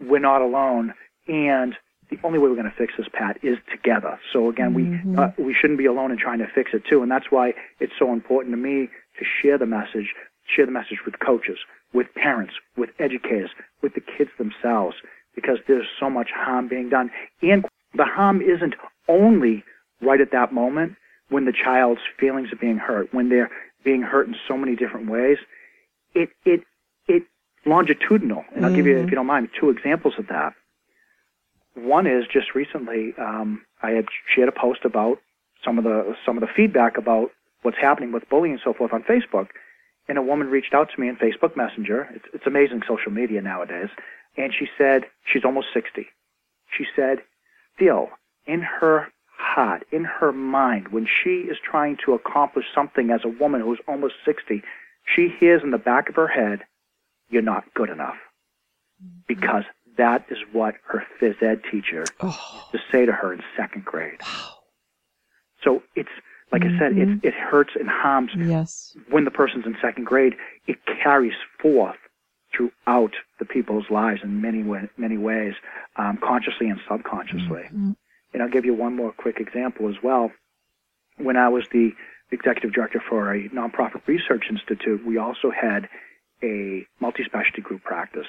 we're 0.00 0.18
not 0.20 0.42
alone. 0.42 0.94
And 1.26 1.74
the 2.10 2.18
only 2.24 2.38
way 2.38 2.48
we're 2.48 2.56
going 2.56 2.70
to 2.70 2.76
fix 2.76 2.94
this, 2.96 3.06
Pat, 3.12 3.38
is 3.42 3.58
together. 3.70 4.18
So 4.32 4.48
again, 4.48 4.74
Mm-hmm. 4.74 5.16
we 5.16 5.22
uh, 5.22 5.30
we 5.38 5.54
shouldn't 5.58 5.78
be 5.78 5.86
alone 5.86 6.10
in 6.10 6.18
trying 6.18 6.38
to 6.38 6.46
fix 6.54 6.70
it 6.72 6.82
too, 6.88 7.02
and 7.02 7.10
that's 7.10 7.26
why 7.30 7.52
it's 7.80 7.92
so 7.98 8.12
important 8.12 8.52
to 8.54 8.56
me 8.56 8.88
to 9.18 9.24
share 9.42 9.58
the 9.58 9.66
message, 9.66 10.14
share 10.46 10.66
the 10.66 10.72
message 10.72 10.98
with 11.04 11.18
coaches, 11.18 11.58
with 11.92 12.06
parents, 12.14 12.54
with 12.76 12.90
educators, 12.98 13.50
with 13.82 13.94
the 13.94 14.00
kids 14.00 14.30
themselves, 14.38 14.96
because 15.34 15.58
there's 15.66 15.86
so 16.00 16.08
much 16.08 16.28
harm 16.34 16.68
being 16.68 16.88
done, 16.88 17.10
and 17.42 17.64
the 17.94 18.04
harm 18.04 18.40
isn't 18.40 18.74
only 19.08 19.64
right 20.00 20.20
at 20.20 20.32
that 20.32 20.52
moment 20.52 20.94
when 21.28 21.44
the 21.44 21.52
child's 21.52 22.00
feelings 22.18 22.52
are 22.52 22.56
being 22.60 22.78
hurt, 22.78 23.12
when 23.12 23.28
they're 23.28 23.50
being 23.84 24.02
hurt 24.02 24.26
in 24.26 24.36
so 24.46 24.56
many 24.56 24.76
different 24.76 25.10
ways. 25.10 25.38
It 26.14 26.30
it 26.44 26.62
it 27.06 27.22
longitudinal, 27.64 28.44
and 28.54 28.64
I'll 28.64 28.74
give 28.74 28.86
you, 28.86 28.98
if 28.98 29.10
you 29.10 29.16
don't 29.16 29.26
mind, 29.26 29.50
two 29.58 29.70
examples 29.70 30.14
of 30.18 30.28
that. 30.28 30.54
One 31.74 32.06
is 32.06 32.24
just 32.32 32.54
recently, 32.54 33.14
um, 33.18 33.62
I 33.82 33.90
had 33.90 34.06
shared 34.34 34.48
a 34.48 34.52
post 34.52 34.84
about 34.84 35.18
some 35.64 35.78
of 35.78 35.84
the 35.84 36.16
some 36.24 36.36
of 36.36 36.40
the 36.40 36.48
feedback 36.54 36.96
about 36.96 37.30
what's 37.62 37.78
happening 37.78 38.12
with 38.12 38.28
bullying 38.28 38.54
and 38.54 38.60
so 38.64 38.72
forth 38.72 38.92
on 38.92 39.02
Facebook, 39.02 39.48
and 40.08 40.18
a 40.18 40.22
woman 40.22 40.48
reached 40.48 40.74
out 40.74 40.90
to 40.94 41.00
me 41.00 41.08
in 41.08 41.16
Facebook 41.16 41.56
Messenger. 41.56 42.08
It's, 42.14 42.24
it's 42.32 42.46
amazing 42.46 42.82
social 42.88 43.12
media 43.12 43.42
nowadays, 43.42 43.90
and 44.36 44.52
she 44.52 44.66
said 44.76 45.04
she's 45.30 45.44
almost 45.44 45.68
sixty. 45.72 46.06
She 46.76 46.84
said, 46.96 47.18
"Still, 47.76 48.10
in 48.46 48.60
her 48.60 49.08
heart, 49.38 49.84
in 49.92 50.04
her 50.04 50.32
mind, 50.32 50.88
when 50.88 51.06
she 51.06 51.40
is 51.50 51.56
trying 51.62 51.96
to 52.04 52.12
accomplish 52.14 52.66
something 52.74 53.10
as 53.10 53.20
a 53.24 53.28
woman 53.28 53.60
who's 53.60 53.80
almost 53.88 54.14
sixty, 54.24 54.62
she 55.04 55.28
hears 55.40 55.62
in 55.62 55.70
the 55.70 55.78
back 55.78 56.08
of 56.08 56.16
her 56.16 56.28
head, 56.28 56.64
"You're 57.30 57.42
not 57.42 57.72
good 57.74 57.88
enough," 57.90 58.18
because 59.26 59.64
that 59.96 60.24
is 60.30 60.38
what 60.52 60.74
her 60.86 61.04
phys 61.20 61.42
ed 61.42 61.62
teacher 61.70 62.04
Oh, 62.20 62.68
to 62.72 62.78
say 62.90 63.06
to 63.06 63.12
her 63.12 63.32
in 63.32 63.42
second 63.56 63.84
grade. 63.84 64.20
So 65.62 65.82
it's 65.96 66.08
like 66.52 66.62
I 66.62 66.78
said, 66.78 66.92
Mm-hmm. 66.92 67.18
it 67.24 67.28
it 67.28 67.34
hurts 67.34 67.72
and 67.78 67.88
harms 67.88 68.30
yes. 68.34 68.96
when 69.10 69.24
the 69.24 69.30
person's 69.30 69.66
in 69.66 69.76
second 69.82 70.04
grade. 70.04 70.34
It 70.66 70.78
carries 70.86 71.34
forth 71.60 71.96
throughout 72.54 73.12
the 73.38 73.44
people's 73.44 73.90
lives 73.90 74.20
in 74.22 74.40
many 74.40 74.62
many 74.96 75.18
ways, 75.18 75.54
um, 75.96 76.16
consciously 76.18 76.68
and 76.68 76.80
subconsciously. 76.88 77.64
Mm-hmm. 77.64 77.92
And 78.32 78.42
I'll 78.42 78.50
give 78.50 78.64
you 78.64 78.74
one 78.74 78.94
more 78.94 79.12
quick 79.12 79.40
example 79.40 79.88
as 79.88 79.96
well. 80.02 80.30
When 81.16 81.36
I 81.36 81.48
was 81.48 81.64
the 81.72 81.92
executive 82.30 82.72
director 82.72 83.02
for 83.08 83.32
a 83.32 83.48
nonprofit 83.48 84.06
research 84.06 84.44
institute, 84.50 85.04
we 85.04 85.16
also 85.16 85.50
had 85.50 85.88
a 86.42 86.86
multi-specialty 87.00 87.62
group 87.62 87.82
practice. 87.82 88.26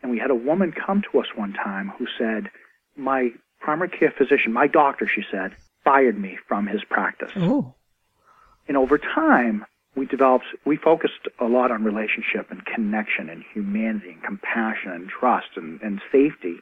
And 0.00 0.10
we 0.10 0.18
had 0.18 0.30
a 0.30 0.34
woman 0.34 0.72
come 0.72 1.02
to 1.10 1.20
us 1.20 1.26
one 1.34 1.52
time 1.52 1.92
who 1.98 2.06
said, 2.18 2.50
my 2.96 3.30
primary 3.60 3.88
care 3.88 4.12
physician, 4.16 4.52
my 4.52 4.66
doctor, 4.66 5.06
she 5.06 5.22
said, 5.30 5.54
fired 5.84 6.18
me 6.18 6.38
from 6.48 6.66
his 6.66 6.82
practice. 6.84 7.32
Oh. 7.36 7.74
And 8.68 8.76
over 8.76 8.98
time, 8.98 9.64
we 9.94 10.06
developed, 10.06 10.46
we 10.64 10.76
focused 10.76 11.28
a 11.38 11.44
lot 11.44 11.70
on 11.70 11.84
relationship 11.84 12.50
and 12.50 12.64
connection 12.64 13.28
and 13.28 13.44
humanity 13.52 14.10
and 14.10 14.22
compassion 14.22 14.92
and 14.92 15.08
trust 15.08 15.48
and, 15.56 15.80
and 15.82 16.00
safety. 16.10 16.56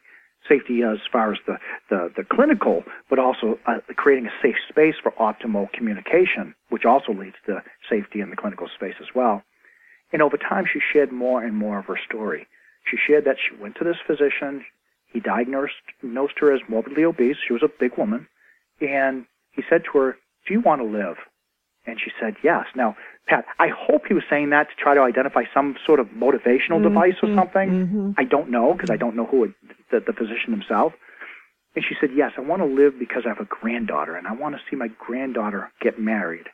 Safety 0.49 0.83
as 0.83 0.99
far 1.13 1.33
as 1.33 1.39
the, 1.47 1.57
the, 1.91 2.11
the 2.17 2.25
clinical, 2.25 2.83
but 3.09 3.19
also 3.19 3.59
uh, 3.67 3.79
creating 3.97 4.27
a 4.27 4.43
safe 4.43 4.57
space 4.69 4.95
for 5.03 5.13
optimal 5.13 5.71
communication, 5.73 6.55
which 6.71 6.85
also 6.85 7.13
leads 7.13 7.37
to 7.47 7.63
safety 7.89 8.21
in 8.21 8.31
the 8.31 8.37
clinical 8.37 8.67
space 8.75 8.97
as 9.01 9.09
well. 9.15 9.43
And 10.13 10.23
over 10.23 10.37
time, 10.37 10.65
she 10.71 10.81
shared 10.93 11.13
more 11.13 11.45
and 11.45 11.57
more 11.57 11.79
of 11.79 11.87
her 11.87 11.99
story. 12.09 12.47
She 12.91 12.97
shared 12.97 13.25
that 13.27 13.37
she 13.39 13.61
went 13.61 13.77
to 13.77 13.85
this 13.85 13.99
physician. 14.07 14.65
He 15.13 15.21
diagnosed 15.21 15.75
diagnosed 16.03 16.35
her 16.41 16.55
as 16.55 16.61
morbidly 16.69 17.05
obese. 17.05 17.37
She 17.47 17.53
was 17.53 17.63
a 17.63 17.69
big 17.79 17.97
woman. 17.97 18.27
And 18.81 19.27
he 19.53 19.63
said 19.69 19.83
to 19.85 19.99
her, 19.99 20.17
Do 20.47 20.55
you 20.55 20.61
want 20.61 20.81
to 20.81 20.87
live? 20.87 21.17
And 21.87 21.99
she 21.99 22.11
said, 22.21 22.37
Yes. 22.43 22.67
Now, 22.75 22.97
Pat, 23.27 23.45
I 23.59 23.69
hope 23.69 24.07
he 24.07 24.15
was 24.15 24.25
saying 24.29 24.51
that 24.51 24.69
to 24.71 24.75
try 24.77 24.95
to 24.95 25.01
identify 25.01 25.45
some 25.55 25.77
sort 25.87 26.01
of 26.01 26.09
motivational 26.09 26.79
mm-hmm. 26.79 26.89
device 26.89 27.15
or 27.23 27.35
something. 27.35 27.71
Mm-hmm. 27.71 28.11
I 28.19 28.25
don't 28.25 28.51
know 28.51 28.75
because 28.75 28.91
I 28.91 28.97
don't 28.97 29.17
know 29.17 29.27
who 29.27 29.45
it, 29.45 29.51
the, 29.91 30.01
the 30.01 30.13
physician 30.13 30.53
himself. 30.53 30.93
And 31.75 31.85
she 31.89 31.95
said, 32.01 32.11
Yes, 32.15 32.33
I 32.37 32.41
want 32.41 32.63
to 32.63 32.67
live 32.67 32.99
because 32.99 33.23
I 33.25 33.29
have 33.29 33.41
a 33.41 33.45
granddaughter 33.45 34.17
and 34.17 34.27
I 34.27 34.33
want 34.33 34.57
to 34.57 34.61
see 34.69 34.77
my 34.77 34.89
granddaughter 34.99 35.71
get 35.81 35.99
married. 35.99 36.49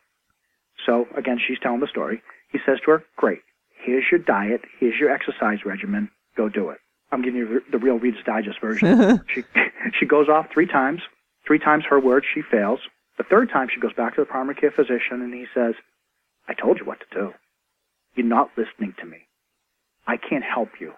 So, 0.85 1.07
again, 1.17 1.39
she's 1.45 1.59
telling 1.59 1.81
the 1.81 1.87
story. 1.87 2.23
He 2.51 2.59
says 2.65 2.79
to 2.85 2.93
her, 2.93 3.05
Great. 3.17 3.41
Here's 3.79 4.05
your 4.11 4.21
diet. 4.21 4.63
Here's 4.79 4.99
your 4.99 5.11
exercise 5.11 5.65
regimen. 5.65 6.11
Go 6.37 6.49
do 6.49 6.71
it. 6.71 6.79
I'm 7.13 7.23
giving 7.23 7.39
you 7.39 7.63
the 7.71 7.79
real 7.79 7.99
Reader's 7.99 8.25
Digest 8.25 8.61
version. 8.61 9.21
she, 9.35 9.45
she 9.99 10.07
goes 10.07 10.29
off 10.29 10.47
three 10.53 10.67
times. 10.67 11.01
Three 11.47 11.59
times 11.59 11.85
her 11.89 12.01
words, 12.01 12.27
she 12.35 12.43
fails. 12.43 12.81
The 13.19 13.25
third 13.25 13.51
time, 13.51 13.69
she 13.73 13.81
goes 13.81 13.95
back 13.95 14.15
to 14.15 14.21
the 14.21 14.27
primary 14.27 14.55
care 14.55 14.71
physician 14.71 15.23
and 15.23 15.33
he 15.33 15.47
says, 15.55 15.75
I 16.49 16.55
told 16.55 16.79
you 16.79 16.85
what 16.85 17.01
to 17.01 17.07
do. 17.13 17.33
You're 18.15 18.27
not 18.27 18.51
listening 18.57 18.95
to 19.01 19.07
me. 19.07 19.19
I 20.07 20.17
can't 20.17 20.45
help 20.45 20.81
you. 20.81 20.93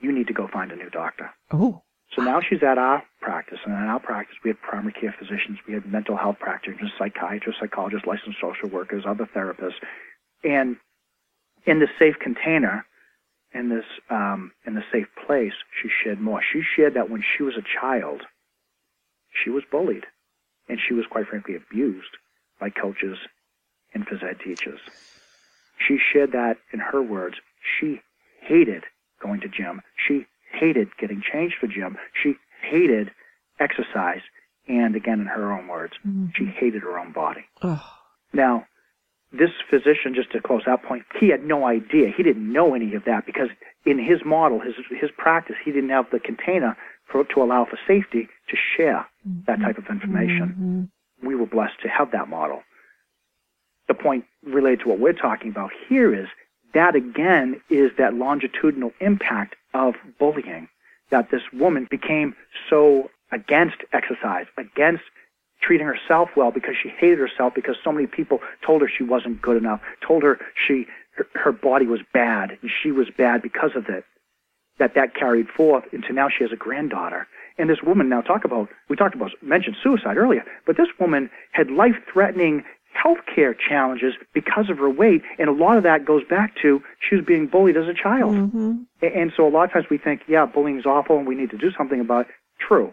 You 0.00 0.12
need 0.12 0.26
to 0.28 0.32
go 0.32 0.48
find 0.52 0.70
a 0.70 0.76
new 0.76 0.90
doctor. 0.90 1.30
Oh. 1.52 1.82
So 2.14 2.22
now 2.22 2.40
she's 2.40 2.62
at 2.62 2.78
our 2.78 3.02
practice, 3.20 3.58
and 3.64 3.74
in 3.74 3.80
our 3.80 4.00
practice 4.00 4.36
we 4.42 4.50
had 4.50 4.60
primary 4.62 4.94
care 4.94 5.14
physicians, 5.18 5.58
we 5.66 5.74
had 5.74 5.84
mental 5.86 6.16
health 6.16 6.36
practitioners, 6.40 6.90
psychiatrists, 6.98 7.60
psychologists, 7.60 8.06
licensed 8.06 8.38
social 8.40 8.68
workers, 8.70 9.04
other 9.06 9.28
therapists, 9.36 9.76
and 10.42 10.76
in 11.66 11.80
this 11.80 11.90
safe 11.98 12.14
container, 12.18 12.86
in 13.52 13.68
this 13.68 13.84
um, 14.08 14.52
in 14.66 14.74
the 14.74 14.84
safe 14.90 15.08
place, 15.26 15.52
she 15.82 15.88
shared 16.02 16.20
more. 16.20 16.40
She 16.52 16.62
shared 16.76 16.94
that 16.94 17.10
when 17.10 17.22
she 17.22 17.42
was 17.42 17.54
a 17.56 17.80
child, 17.80 18.22
she 19.44 19.50
was 19.50 19.64
bullied, 19.70 20.06
and 20.68 20.78
she 20.80 20.94
was 20.94 21.06
quite 21.10 21.26
frankly 21.26 21.56
abused 21.56 22.16
by 22.60 22.70
coaches 22.70 23.18
and 23.94 24.06
phys 24.06 24.22
ed 24.22 24.38
teachers. 24.40 24.80
She 25.78 25.98
shared 26.12 26.32
that 26.32 26.58
in 26.72 26.80
her 26.80 27.02
words. 27.02 27.36
She 27.78 28.00
hated 28.40 28.84
going 29.22 29.40
to 29.40 29.48
gym. 29.48 29.82
She 29.96 30.26
hated 30.52 30.88
getting 30.98 31.22
changed 31.22 31.56
for 31.60 31.66
gym. 31.66 31.96
She 32.22 32.34
hated 32.62 33.10
exercise. 33.60 34.22
And 34.66 34.96
again, 34.96 35.20
in 35.20 35.26
her 35.26 35.52
own 35.52 35.68
words, 35.68 35.94
mm-hmm. 36.06 36.26
she 36.34 36.46
hated 36.46 36.82
her 36.82 36.98
own 36.98 37.12
body. 37.12 37.44
Oh. 37.62 37.82
Now, 38.32 38.66
this 39.32 39.50
physician, 39.68 40.14
just 40.14 40.32
to 40.32 40.40
close 40.40 40.62
that 40.66 40.82
point, 40.82 41.04
he 41.20 41.28
had 41.28 41.44
no 41.44 41.66
idea. 41.66 42.12
He 42.14 42.22
didn't 42.22 42.50
know 42.50 42.74
any 42.74 42.94
of 42.94 43.04
that 43.04 43.26
because 43.26 43.48
in 43.84 43.98
his 43.98 44.24
model, 44.24 44.60
his 44.60 44.74
his 44.90 45.10
practice, 45.16 45.56
he 45.64 45.72
didn't 45.72 45.90
have 45.90 46.06
the 46.10 46.20
container 46.20 46.76
for 47.06 47.24
to 47.24 47.42
allow 47.42 47.64
for 47.64 47.78
safety 47.86 48.28
to 48.48 48.56
share 48.76 49.06
that 49.46 49.60
type 49.60 49.78
of 49.78 49.86
information. 49.88 50.48
Mm-hmm. 51.20 51.26
We 51.26 51.34
were 51.34 51.46
blessed 51.46 51.80
to 51.82 51.88
have 51.88 52.12
that 52.12 52.28
model. 52.28 52.62
The 53.88 53.94
point 53.94 54.24
related 54.44 54.80
to 54.80 54.88
what 54.88 55.00
we're 55.00 55.12
talking 55.12 55.50
about 55.50 55.70
here 55.88 56.14
is 56.14 56.28
that 56.74 56.94
again 56.94 57.60
is 57.70 57.90
that 57.98 58.14
longitudinal 58.14 58.92
impact 59.00 59.56
of 59.74 59.94
bullying. 60.18 60.68
That 61.10 61.30
this 61.30 61.42
woman 61.54 61.88
became 61.90 62.34
so 62.68 63.10
against 63.32 63.76
exercise, 63.92 64.46
against 64.58 65.04
treating 65.60 65.86
herself 65.86 66.30
well 66.36 66.50
because 66.50 66.74
she 66.80 66.88
hated 66.88 67.18
herself 67.18 67.54
because 67.54 67.76
so 67.82 67.92
many 67.92 68.06
people 68.06 68.40
told 68.64 68.82
her 68.82 68.88
she 68.88 69.04
wasn't 69.04 69.42
good 69.42 69.56
enough, 69.56 69.80
told 70.06 70.22
her 70.22 70.38
she 70.66 70.86
her, 71.16 71.26
her 71.34 71.52
body 71.52 71.86
was 71.86 72.00
bad 72.12 72.58
and 72.62 72.70
she 72.82 72.92
was 72.92 73.08
bad 73.16 73.42
because 73.42 73.72
of 73.74 73.88
it. 73.88 74.04
That 74.78 74.94
that 74.94 75.14
carried 75.14 75.48
forth 75.48 75.84
into 75.92 76.12
now 76.12 76.28
she 76.28 76.44
has 76.44 76.52
a 76.52 76.56
granddaughter. 76.56 77.26
And 77.58 77.68
this 77.68 77.82
woman 77.82 78.08
now 78.08 78.20
talk 78.20 78.44
about 78.44 78.68
we 78.88 78.96
talked 78.96 79.14
about 79.14 79.30
mentioned 79.42 79.76
suicide 79.82 80.16
earlier, 80.16 80.44
but 80.66 80.76
this 80.76 80.88
woman 81.00 81.28
had 81.52 81.70
life 81.70 81.96
threatening 82.12 82.62
healthcare 82.96 83.54
challenges 83.68 84.14
because 84.34 84.70
of 84.70 84.78
her 84.78 84.90
weight, 84.90 85.22
and 85.38 85.48
a 85.48 85.52
lot 85.52 85.76
of 85.76 85.82
that 85.84 86.04
goes 86.04 86.22
back 86.28 86.54
to 86.62 86.80
she 87.06 87.16
was 87.16 87.24
being 87.24 87.46
bullied 87.46 87.76
as 87.76 87.86
a 87.86 87.94
child. 87.94 88.34
Mm-hmm. 88.34 88.72
A- 89.02 89.06
And 89.20 89.32
so 89.36 89.46
a 89.46 89.50
lot 89.50 89.64
of 89.64 89.72
times 89.72 89.86
we 89.90 89.98
think, 89.98 90.22
yeah, 90.26 90.46
bullying 90.46 90.78
is 90.78 90.86
awful 90.86 91.16
and 91.18 91.26
we 91.26 91.34
need 91.34 91.50
to 91.50 91.58
do 91.58 91.70
something 91.76 92.00
about 92.00 92.22
it. 92.22 92.32
True. 92.66 92.92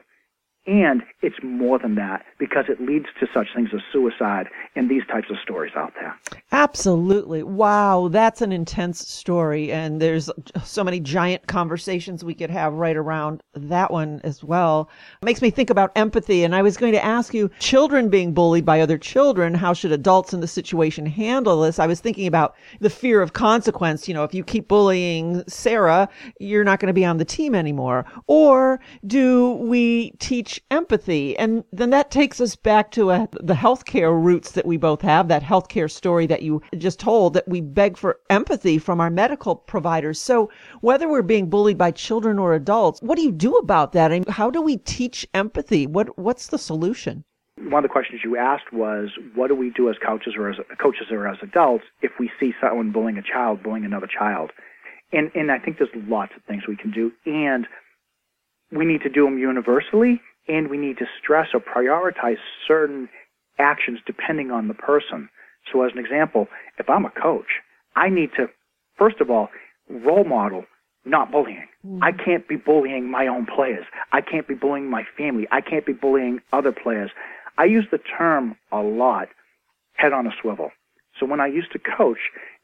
And 0.67 1.03
it's 1.21 1.35
more 1.43 1.77
than 1.77 1.93
that 1.95 2.25
because 2.39 2.65
it 2.69 2.81
leads 2.81 3.05
to 3.19 3.27
such 3.33 3.47
things 3.55 3.69
as 3.73 3.81
suicide 3.91 4.47
and 4.75 4.89
these 4.89 5.03
types 5.07 5.27
of 5.29 5.37
stories 5.43 5.73
out 5.75 5.93
there. 5.99 6.17
Absolutely. 6.51 7.43
Wow, 7.43 8.07
that's 8.11 8.41
an 8.41 8.51
intense 8.51 9.07
story. 9.07 9.71
And 9.71 10.01
there's 10.01 10.29
so 10.63 10.83
many 10.83 10.99
giant 10.99 11.45
conversations 11.47 12.23
we 12.23 12.33
could 12.33 12.49
have 12.49 12.73
right 12.73 12.95
around 12.95 13.43
that 13.53 13.91
one 13.91 14.21
as 14.23 14.43
well. 14.43 14.89
It 15.21 15.25
makes 15.25 15.41
me 15.41 15.51
think 15.51 15.69
about 15.69 15.91
empathy. 15.95 16.43
And 16.43 16.55
I 16.55 16.63
was 16.63 16.77
going 16.77 16.93
to 16.93 17.03
ask 17.03 17.33
you 17.33 17.51
children 17.59 18.09
being 18.09 18.33
bullied 18.33 18.65
by 18.65 18.81
other 18.81 18.97
children, 18.97 19.53
how 19.53 19.73
should 19.73 19.91
adults 19.91 20.33
in 20.33 20.39
the 20.39 20.47
situation 20.47 21.05
handle 21.05 21.61
this? 21.61 21.77
I 21.77 21.85
was 21.85 21.99
thinking 21.99 22.25
about 22.25 22.55
the 22.79 22.89
fear 22.89 23.21
of 23.21 23.33
consequence. 23.33 24.07
You 24.07 24.15
know, 24.15 24.23
if 24.23 24.33
you 24.33 24.43
keep 24.43 24.67
bullying 24.67 25.43
Sarah, 25.47 26.09
you're 26.39 26.63
not 26.63 26.79
going 26.79 26.87
to 26.87 26.93
be 26.93 27.05
on 27.05 27.17
the 27.17 27.25
team 27.25 27.53
anymore. 27.53 28.05
Or 28.25 28.79
do 29.05 29.51
we 29.53 30.11
teach 30.19 30.54
empathy? 30.71 31.37
And 31.37 31.63
then 31.71 31.89
that 31.91 32.11
takes 32.11 32.39
us 32.39 32.55
back 32.55 32.91
to 32.91 33.11
a, 33.11 33.27
the 33.41 33.53
healthcare 33.53 34.11
roots 34.11 34.51
that 34.51 34.65
we 34.65 34.77
both 34.77 35.01
have, 35.01 35.27
that 35.27 35.43
healthcare 35.43 35.89
story 35.89 36.25
that 36.27 36.41
you 36.41 36.61
just 36.77 36.99
told, 36.99 37.33
that 37.33 37.47
we 37.47 37.61
beg 37.61 37.97
for 37.97 38.19
empathy 38.29 38.77
from 38.77 38.99
our 38.99 39.09
medical 39.09 39.55
providers. 39.55 40.19
So 40.19 40.49
whether 40.81 41.07
we're 41.07 41.21
being 41.21 41.49
bullied 41.49 41.77
by 41.77 41.91
children 41.91 42.39
or 42.39 42.53
adults, 42.53 43.01
what 43.01 43.15
do 43.15 43.21
you 43.21 43.31
do 43.31 43.55
about 43.55 43.91
that? 43.93 44.11
Mean, 44.11 44.25
how 44.27 44.49
do 44.49 44.61
we 44.61 44.77
teach 44.77 45.27
empathy? 45.33 45.87
What, 45.87 46.17
what's 46.17 46.47
the 46.47 46.57
solution? 46.57 47.23
One 47.57 47.83
of 47.83 47.89
the 47.89 47.93
questions 47.93 48.21
you 48.23 48.35
asked 48.37 48.73
was, 48.73 49.11
what 49.33 49.47
do 49.47 49.55
we 49.55 49.69
do 49.69 49.89
as 49.89 49.95
coaches 50.05 50.33
or 50.37 50.49
as 50.49 50.57
coaches 50.81 51.07
or 51.09 51.27
as 51.27 51.37
adults 51.41 51.85
if 52.01 52.11
we 52.19 52.29
see 52.39 52.53
someone 52.61 52.91
bullying 52.91 53.17
a 53.17 53.21
child, 53.21 53.63
bullying 53.63 53.85
another 53.85 54.07
child? 54.07 54.51
And, 55.13 55.31
and 55.35 55.49
I 55.51 55.59
think 55.59 55.77
there's 55.77 55.89
lots 55.93 56.33
of 56.35 56.43
things 56.43 56.63
we 56.67 56.75
can 56.75 56.91
do. 56.91 57.13
And 57.25 57.65
we 58.71 58.85
need 58.85 59.01
to 59.03 59.09
do 59.09 59.23
them 59.23 59.37
universally, 59.37 60.21
and 60.47 60.69
we 60.69 60.77
need 60.77 60.97
to 60.97 61.05
stress 61.21 61.49
or 61.53 61.59
prioritize 61.59 62.37
certain 62.67 63.09
actions 63.59 63.99
depending 64.05 64.51
on 64.51 64.67
the 64.67 64.73
person. 64.73 65.29
So, 65.71 65.83
as 65.83 65.91
an 65.93 65.99
example, 65.99 66.47
if 66.77 66.89
I'm 66.89 67.05
a 67.05 67.09
coach, 67.09 67.61
I 67.95 68.09
need 68.09 68.31
to, 68.37 68.47
first 68.97 69.19
of 69.19 69.29
all, 69.29 69.49
role 69.89 70.23
model 70.23 70.65
not 71.05 71.31
bullying. 71.31 71.67
Mm. 71.85 71.99
I 72.01 72.11
can't 72.11 72.47
be 72.47 72.55
bullying 72.55 73.09
my 73.09 73.27
own 73.27 73.45
players. 73.45 73.85
I 74.11 74.21
can't 74.21 74.47
be 74.47 74.55
bullying 74.55 74.89
my 74.89 75.03
family. 75.17 75.47
I 75.51 75.61
can't 75.61 75.85
be 75.85 75.93
bullying 75.93 76.39
other 76.51 76.71
players. 76.71 77.11
I 77.57 77.65
use 77.65 77.85
the 77.91 77.99
term 77.99 78.57
a 78.71 78.79
lot, 78.79 79.29
head 79.93 80.13
on 80.13 80.27
a 80.27 80.31
swivel. 80.41 80.71
So 81.19 81.25
when 81.25 81.39
I 81.39 81.47
used 81.47 81.71
to 81.71 81.79
coach, 81.79 82.17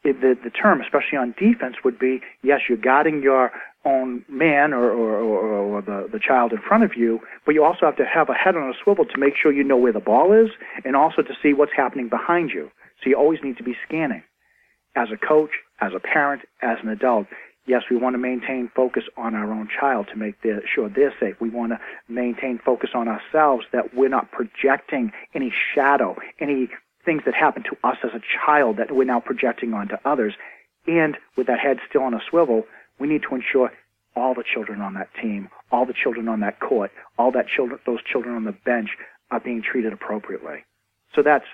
the, 0.03 0.35
the 0.43 0.49
term, 0.49 0.81
especially 0.81 1.17
on 1.17 1.35
defense, 1.37 1.75
would 1.83 1.99
be, 1.99 2.21
yes, 2.43 2.61
you're 2.67 2.77
guarding 2.77 3.21
your 3.21 3.51
own 3.85 4.23
man 4.29 4.73
or, 4.73 4.91
or, 4.91 5.19
or, 5.19 5.53
or 5.53 5.81
the, 5.81 6.07
the 6.11 6.19
child 6.19 6.51
in 6.51 6.59
front 6.59 6.83
of 6.83 6.91
you, 6.95 7.19
but 7.45 7.53
you 7.53 7.63
also 7.63 7.85
have 7.85 7.95
to 7.97 8.05
have 8.05 8.29
a 8.29 8.33
head 8.33 8.55
on 8.55 8.69
a 8.69 8.73
swivel 8.83 9.05
to 9.05 9.17
make 9.17 9.33
sure 9.41 9.51
you 9.51 9.63
know 9.63 9.77
where 9.77 9.93
the 9.93 9.99
ball 9.99 10.33
is 10.33 10.51
and 10.85 10.95
also 10.95 11.21
to 11.21 11.33
see 11.41 11.53
what's 11.53 11.71
happening 11.75 12.09
behind 12.09 12.51
you. 12.51 12.69
So 13.03 13.09
you 13.09 13.15
always 13.15 13.39
need 13.43 13.57
to 13.57 13.63
be 13.63 13.75
scanning. 13.87 14.23
As 14.95 15.07
a 15.11 15.17
coach, 15.17 15.51
as 15.79 15.93
a 15.95 15.99
parent, 15.99 16.43
as 16.61 16.77
an 16.83 16.89
adult, 16.89 17.27
yes, 17.65 17.83
we 17.89 17.97
want 17.97 18.13
to 18.13 18.17
maintain 18.19 18.69
focus 18.75 19.03
on 19.17 19.33
our 19.33 19.51
own 19.51 19.67
child 19.79 20.07
to 20.11 20.17
make 20.17 20.41
their, 20.41 20.61
sure 20.67 20.89
they're 20.89 21.13
safe. 21.19 21.35
We 21.39 21.49
want 21.49 21.71
to 21.71 21.79
maintain 22.07 22.59
focus 22.63 22.91
on 22.93 23.07
ourselves 23.07 23.65
that 23.71 23.95
we're 23.95 24.09
not 24.09 24.31
projecting 24.31 25.11
any 25.33 25.51
shadow, 25.73 26.17
any 26.39 26.69
things 27.05 27.23
that 27.25 27.33
happened 27.33 27.65
to 27.69 27.87
us 27.87 27.97
as 28.03 28.11
a 28.13 28.21
child 28.45 28.77
that 28.77 28.91
we're 28.91 29.03
now 29.03 29.19
projecting 29.19 29.73
onto 29.73 29.95
others. 30.05 30.33
And 30.87 31.17
with 31.37 31.47
that 31.47 31.59
head 31.59 31.77
still 31.87 32.03
on 32.03 32.13
a 32.13 32.21
swivel, 32.29 32.63
we 32.99 33.07
need 33.07 33.23
to 33.29 33.35
ensure 33.35 33.71
all 34.15 34.33
the 34.33 34.43
children 34.43 34.81
on 34.81 34.93
that 34.95 35.09
team, 35.21 35.49
all 35.71 35.85
the 35.85 35.93
children 35.93 36.27
on 36.27 36.41
that 36.41 36.59
court, 36.59 36.91
all 37.17 37.31
that 37.31 37.47
children, 37.47 37.79
those 37.85 38.03
children 38.03 38.35
on 38.35 38.45
the 38.45 38.51
bench 38.51 38.89
are 39.31 39.39
being 39.39 39.61
treated 39.61 39.93
appropriately. 39.93 40.65
So 41.15 41.21
that's 41.23 41.45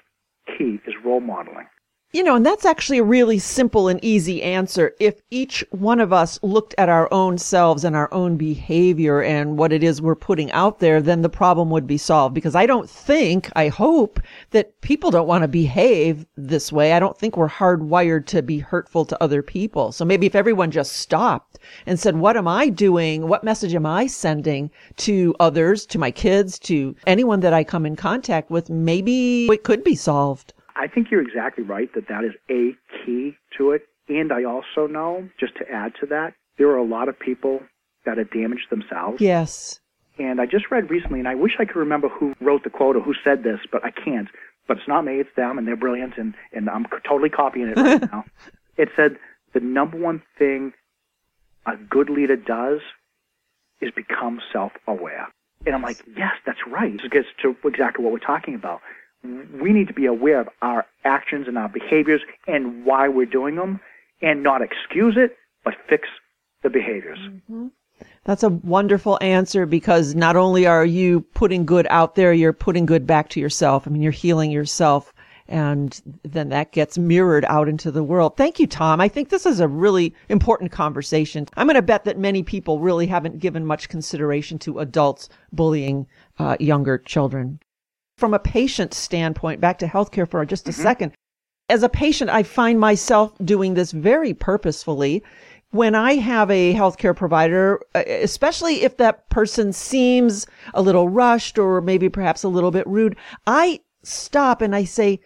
key 0.58 0.80
is 0.88 0.94
role 1.04 1.20
modeling. 1.20 1.68
You 2.14 2.24
know, 2.24 2.38
and 2.38 2.46
that's 2.46 2.66
actually 2.66 3.00
a 3.00 3.04
really 3.04 3.38
simple 3.38 3.90
and 3.90 4.02
easy 4.02 4.42
answer. 4.42 4.96
If 4.98 5.22
each 5.30 5.66
one 5.72 6.00
of 6.00 6.14
us 6.14 6.40
looked 6.42 6.74
at 6.78 6.88
our 6.88 7.12
own 7.12 7.38
selves 7.38 7.84
and 7.84 7.98
our 7.98 8.12
own 8.14 8.38
behavior 8.38 9.22
and 9.22 9.58
what 9.58 9.74
it 9.74 9.84
is 9.84 10.02
we're 10.02 10.16
putting 10.16 10.50
out 10.54 10.80
there, 10.80 11.02
then 11.02 11.22
the 11.22 11.28
problem 11.28 11.70
would 11.70 11.86
be 11.86 11.98
solved. 11.98 12.34
Because 12.34 12.56
I 12.56 12.66
don't 12.66 12.90
think, 12.90 13.52
I 13.58 13.68
hope 13.68 14.22
that 14.52 14.80
people 14.80 15.12
don't 15.12 15.28
want 15.28 15.42
to 15.42 15.50
behave 15.50 16.26
this 16.38 16.72
way. 16.72 16.94
I 16.94 17.00
don't 17.02 17.20
think 17.20 17.36
we're 17.36 17.50
hardwired 17.50 18.26
to 18.28 18.42
be 18.42 18.60
hurtful 18.60 19.04
to 19.04 19.22
other 19.22 19.44
people. 19.44 19.92
So 19.92 20.06
maybe 20.06 20.26
if 20.26 20.34
everyone 20.34 20.72
just 20.72 20.94
stopped 20.94 21.60
and 21.86 22.00
said, 22.00 22.16
what 22.16 22.38
am 22.38 22.48
I 22.48 22.70
doing? 22.70 23.28
What 23.28 23.44
message 23.44 23.76
am 23.76 23.86
I 23.86 24.08
sending 24.08 24.72
to 24.96 25.36
others, 25.42 25.86
to 25.88 26.00
my 26.00 26.12
kids, 26.12 26.58
to 26.60 26.96
anyone 27.06 27.42
that 27.42 27.54
I 27.54 27.66
come 27.66 27.86
in 27.86 27.98
contact 27.98 28.50
with? 28.50 28.70
Maybe 28.70 29.48
it 29.48 29.64
could 29.64 29.84
be 29.84 29.96
solved. 29.96 30.54
I 30.78 30.88
think 30.88 31.10
you're 31.10 31.22
exactly 31.22 31.64
right 31.64 31.94
that 31.96 32.08
that 32.08 32.24
is 32.24 32.34
a 32.50 32.76
key 33.04 33.36
to 33.58 33.72
it. 33.72 33.84
And 34.10 34.32
I 34.32 34.44
also 34.44 34.88
know, 34.88 35.30
just 35.40 35.56
to 35.58 35.70
add 35.70 35.94
to 36.00 36.06
that, 36.08 36.34
there 36.58 36.70
are 36.70 36.78
a 36.78 36.86
lot 36.86 37.10
of 37.10 37.20
people 37.20 37.62
that 38.06 38.18
have 38.18 38.32
damaged 38.32 38.70
themselves. 38.70 39.20
Yes. 39.20 39.80
And 40.18 40.40
I 40.40 40.46
just 40.46 40.72
read 40.72 40.90
recently, 40.90 41.20
and 41.20 41.28
I 41.28 41.36
wish 41.36 41.54
I 41.60 41.66
could 41.66 41.76
remember 41.76 42.10
who 42.10 42.34
wrote 42.40 42.64
the 42.64 42.70
quote 42.70 42.96
or 42.96 43.02
who 43.02 43.14
said 43.24 43.44
this, 43.44 43.60
but 43.72 43.84
I 43.84 43.92
can't. 43.92 44.30
But 44.68 44.78
it's 44.78 44.88
not 44.88 45.06
me, 45.06 45.20
it's 45.20 45.30
them, 45.36 45.58
and 45.58 45.68
they're 45.68 45.76
brilliant, 45.76 46.18
and, 46.18 46.34
and 46.54 46.70
I'm 46.70 46.86
totally 47.08 47.30
copying 47.30 47.70
it 47.70 47.78
right 47.78 48.02
now. 48.12 48.26
It 48.78 48.90
said, 48.96 49.18
the 49.54 49.60
number 49.60 49.98
one 49.98 50.22
thing 50.38 50.74
a 51.66 51.76
good 51.76 52.10
leader 52.10 52.36
does 52.36 52.80
is 53.82 53.92
become 53.92 54.42
self 54.52 54.72
aware. 54.88 55.28
And 55.66 55.76
I'm 55.76 55.82
like, 55.82 56.02
yes, 56.16 56.34
that's 56.46 56.60
right. 56.68 56.94
This 56.94 57.10
gets 57.10 57.28
to 57.42 57.56
exactly 57.66 58.04
what 58.04 58.14
we're 58.14 58.20
talking 58.20 58.56
about 58.56 58.82
we 59.24 59.72
need 59.72 59.88
to 59.88 59.94
be 59.94 60.06
aware 60.06 60.42
of 60.42 60.50
our 60.62 60.86
actions 61.04 61.48
and 61.48 61.58
our 61.58 61.70
behaviors 61.70 62.22
and 62.48 62.86
why 62.86 63.08
we're 63.08 63.26
doing 63.26 63.56
them 63.56 63.80
and 64.22 64.44
not 64.44 64.62
excuse 64.62 65.16
it, 65.18 65.36
but 65.64 65.74
fix 65.90 66.08
the 66.64 66.70
behaviors. 66.70 67.20
Mm-hmm. 67.20 67.68
That's 68.26 68.44
a 68.44 68.50
wonderful 68.50 69.18
answer 69.22 69.66
because 69.66 70.14
not 70.14 70.36
only 70.36 70.68
are 70.68 70.86
you 70.86 71.22
putting 71.22 71.66
good 71.66 71.88
out 71.90 72.16
there, 72.16 72.34
you're 72.34 72.54
putting 72.54 72.86
good 72.86 73.08
back 73.08 73.30
to 73.30 73.40
yourself. 73.40 73.88
I 73.88 73.92
mean, 73.92 74.02
you're 74.02 74.12
healing 74.12 74.52
yourself 74.52 75.14
and 75.50 76.02
then 76.24 76.50
that 76.50 76.74
gets 76.74 76.98
mirrored 76.98 77.46
out 77.46 77.70
into 77.70 77.90
the 77.90 78.04
world. 78.04 78.36
Thank 78.36 78.60
you, 78.60 78.68
Tom. 78.68 79.00
I 79.00 79.08
think 79.08 79.30
this 79.30 79.46
is 79.46 79.62
a 79.62 79.68
really 79.68 80.14
important 80.28 80.72
conversation. 80.72 81.48
I'm 81.56 81.68
going 81.68 81.76
to 81.76 81.82
bet 81.82 82.04
that 82.04 82.20
many 82.20 82.44
people 82.44 82.80
really 82.80 83.08
haven't 83.08 83.40
given 83.40 83.66
much 83.66 83.88
consideration 83.88 84.60
to 84.60 84.80
adults 84.80 85.30
bullying 85.54 86.06
uh, 86.38 86.58
younger 86.60 86.98
children 86.98 87.60
from 88.18 88.34
a 88.34 88.40
patient 88.40 88.94
standpoint, 88.94 89.62
back 89.62 89.78
to 89.80 89.88
healthcare 89.88 90.30
for 90.30 90.44
just 90.46 90.68
a 90.68 90.72
mm-hmm. 90.72 90.82
second. 90.82 91.12
As 91.70 91.84
a 91.84 91.90
patient, 91.90 92.30
I 92.30 92.44
find 92.44 92.80
myself 92.80 93.34
doing 93.44 93.74
this 93.74 93.92
very 93.92 94.34
purposefully. 94.34 95.24
When 95.72 95.96
I 95.96 96.16
have 96.16 96.50
a 96.50 96.74
healthcare 96.74 97.16
provider, 97.16 97.82
uh, 97.94 98.04
especially 98.08 98.84
if 98.84 98.98
that 98.98 99.30
person 99.30 99.74
seems 99.74 100.48
a 100.74 100.82
little 100.82 101.10
rushed 101.10 101.60
or 101.60 101.82
maybe 101.82 102.10
perhaps 102.10 102.44
a 102.44 102.50
little 102.50 102.72
bit 102.72 102.88
rude, 102.88 103.18
I 103.46 103.82
stop 104.02 104.62
and 104.62 104.76
I 104.76 104.86
say, 104.86 105.20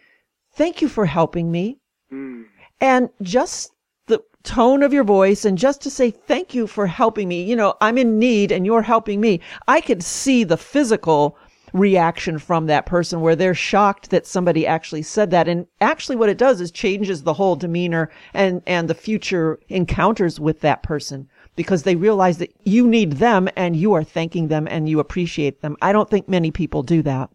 thank 0.54 0.82
you 0.82 0.90
for 0.90 1.06
helping 1.06 1.52
me. 1.52 1.78
Mm. 2.12 2.46
And 2.82 3.10
just 3.22 3.72
the 4.08 4.24
tone 4.44 4.82
of 4.82 4.92
your 4.92 5.04
voice 5.04 5.46
and 5.46 5.60
just 5.60 5.82
to 5.84 5.92
say 5.92 6.10
thank 6.10 6.56
you 6.56 6.66
for 6.66 6.88
helping 6.88 7.28
me. 7.28 7.44
You 7.44 7.56
know, 7.56 7.76
I'm 7.80 8.00
in 8.00 8.18
need 8.18 8.52
and 8.52 8.66
you're 8.66 8.82
helping 8.82 9.22
me. 9.22 9.40
I 9.68 9.80
could 9.80 10.04
see 10.04 10.44
the 10.44 10.58
physical 10.58 11.38
reaction 11.74 12.38
from 12.38 12.66
that 12.68 12.86
person 12.86 13.22
where 13.22 13.36
they're 13.36 13.54
shocked 13.54 14.10
that 14.10 14.26
somebody 14.26 14.66
actually 14.68 15.02
said 15.02 15.32
that. 15.32 15.48
And 15.48 15.68
actually 15.80 16.16
what 16.16 16.30
it 16.30 16.38
does 16.38 16.62
is 16.62 16.72
changes 16.72 17.24
the 17.24 17.34
whole 17.34 17.56
demeanor 17.56 18.10
and, 18.34 18.62
and 18.66 18.90
the 18.90 18.96
future 18.96 19.60
encounters 19.70 20.40
with 20.40 20.62
that 20.62 20.84
person 20.84 21.30
because 21.56 21.84
they 21.84 21.96
realize 21.96 22.38
that 22.38 22.54
you 22.64 22.88
need 22.88 23.14
them 23.14 23.50
and 23.56 23.76
you 23.76 23.94
are 23.94 24.04
thanking 24.04 24.48
them 24.48 24.68
and 24.70 24.90
you 24.90 25.00
appreciate 25.00 25.62
them. 25.62 25.78
I 25.82 25.92
don't 25.92 26.10
think 26.10 26.28
many 26.28 26.52
people 26.52 26.84
do 26.84 27.02
that. 27.04 27.30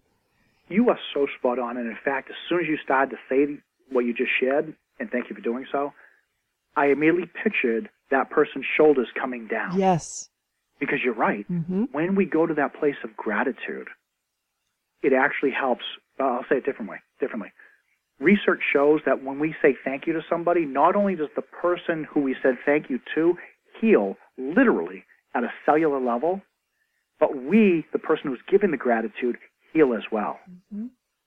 You 0.68 0.88
are 0.90 0.99
so 1.14 1.27
spot 1.38 1.59
on. 1.59 1.77
And 1.77 1.87
in 1.87 1.99
fact, 2.05 2.31
as 2.31 2.37
soon 2.49 2.61
as 2.61 2.66
you 2.66 2.77
started 2.83 3.11
to 3.11 3.16
say 3.29 3.61
what 3.90 4.05
you 4.05 4.12
just 4.12 4.33
shared, 4.40 4.75
and 4.99 5.11
thank 5.11 5.29
you 5.29 5.37
for 5.37 5.42
doing 5.42 5.66
so, 5.70 5.92
I 6.77 6.87
immediately 6.87 7.31
pictured 7.42 7.88
that 8.11 8.31
person's 8.31 8.64
shoulders 8.77 9.09
coming 9.18 9.46
down. 9.46 9.79
Yes. 9.79 10.29
Because 10.79 10.99
you're 11.05 11.14
right. 11.14 11.51
Mm-hmm. 11.51 11.85
When 11.92 12.14
we 12.14 12.25
go 12.25 12.46
to 12.46 12.55
that 12.55 12.75
place 12.75 12.96
of 13.05 13.16
gratitude, 13.16 13.88
it 15.03 15.13
actually 15.13 15.53
helps. 15.53 15.85
Uh, 16.19 16.25
I'll 16.25 16.45
say 16.49 16.57
it 16.57 16.65
differently. 16.65 16.99
Differently. 17.21 17.53
Research 18.19 18.61
shows 18.73 19.01
that 19.05 19.23
when 19.23 19.39
we 19.39 19.55
say 19.61 19.77
thank 19.85 20.07
you 20.07 20.15
to 20.15 20.23
somebody, 20.29 20.65
not 20.65 20.97
only 20.97 21.17
does 21.17 21.29
the 21.37 21.43
person 21.43 22.07
who 22.11 22.21
we 22.21 22.35
said 22.43 22.55
thank 22.65 22.89
you 22.89 22.99
to 23.15 23.37
heal 23.81 24.17
literally 24.39 25.05
at 25.35 25.45
a 25.45 25.53
cellular 25.67 26.01
level, 26.01 26.41
but 27.21 27.37
we, 27.37 27.85
the 27.93 27.99
person 27.99 28.31
who's 28.31 28.41
giving 28.49 28.71
the 28.71 28.77
gratitude, 28.79 29.37
heal 29.73 29.93
as 29.95 30.05
well. 30.11 30.39
Mm-hmm. 30.51 30.87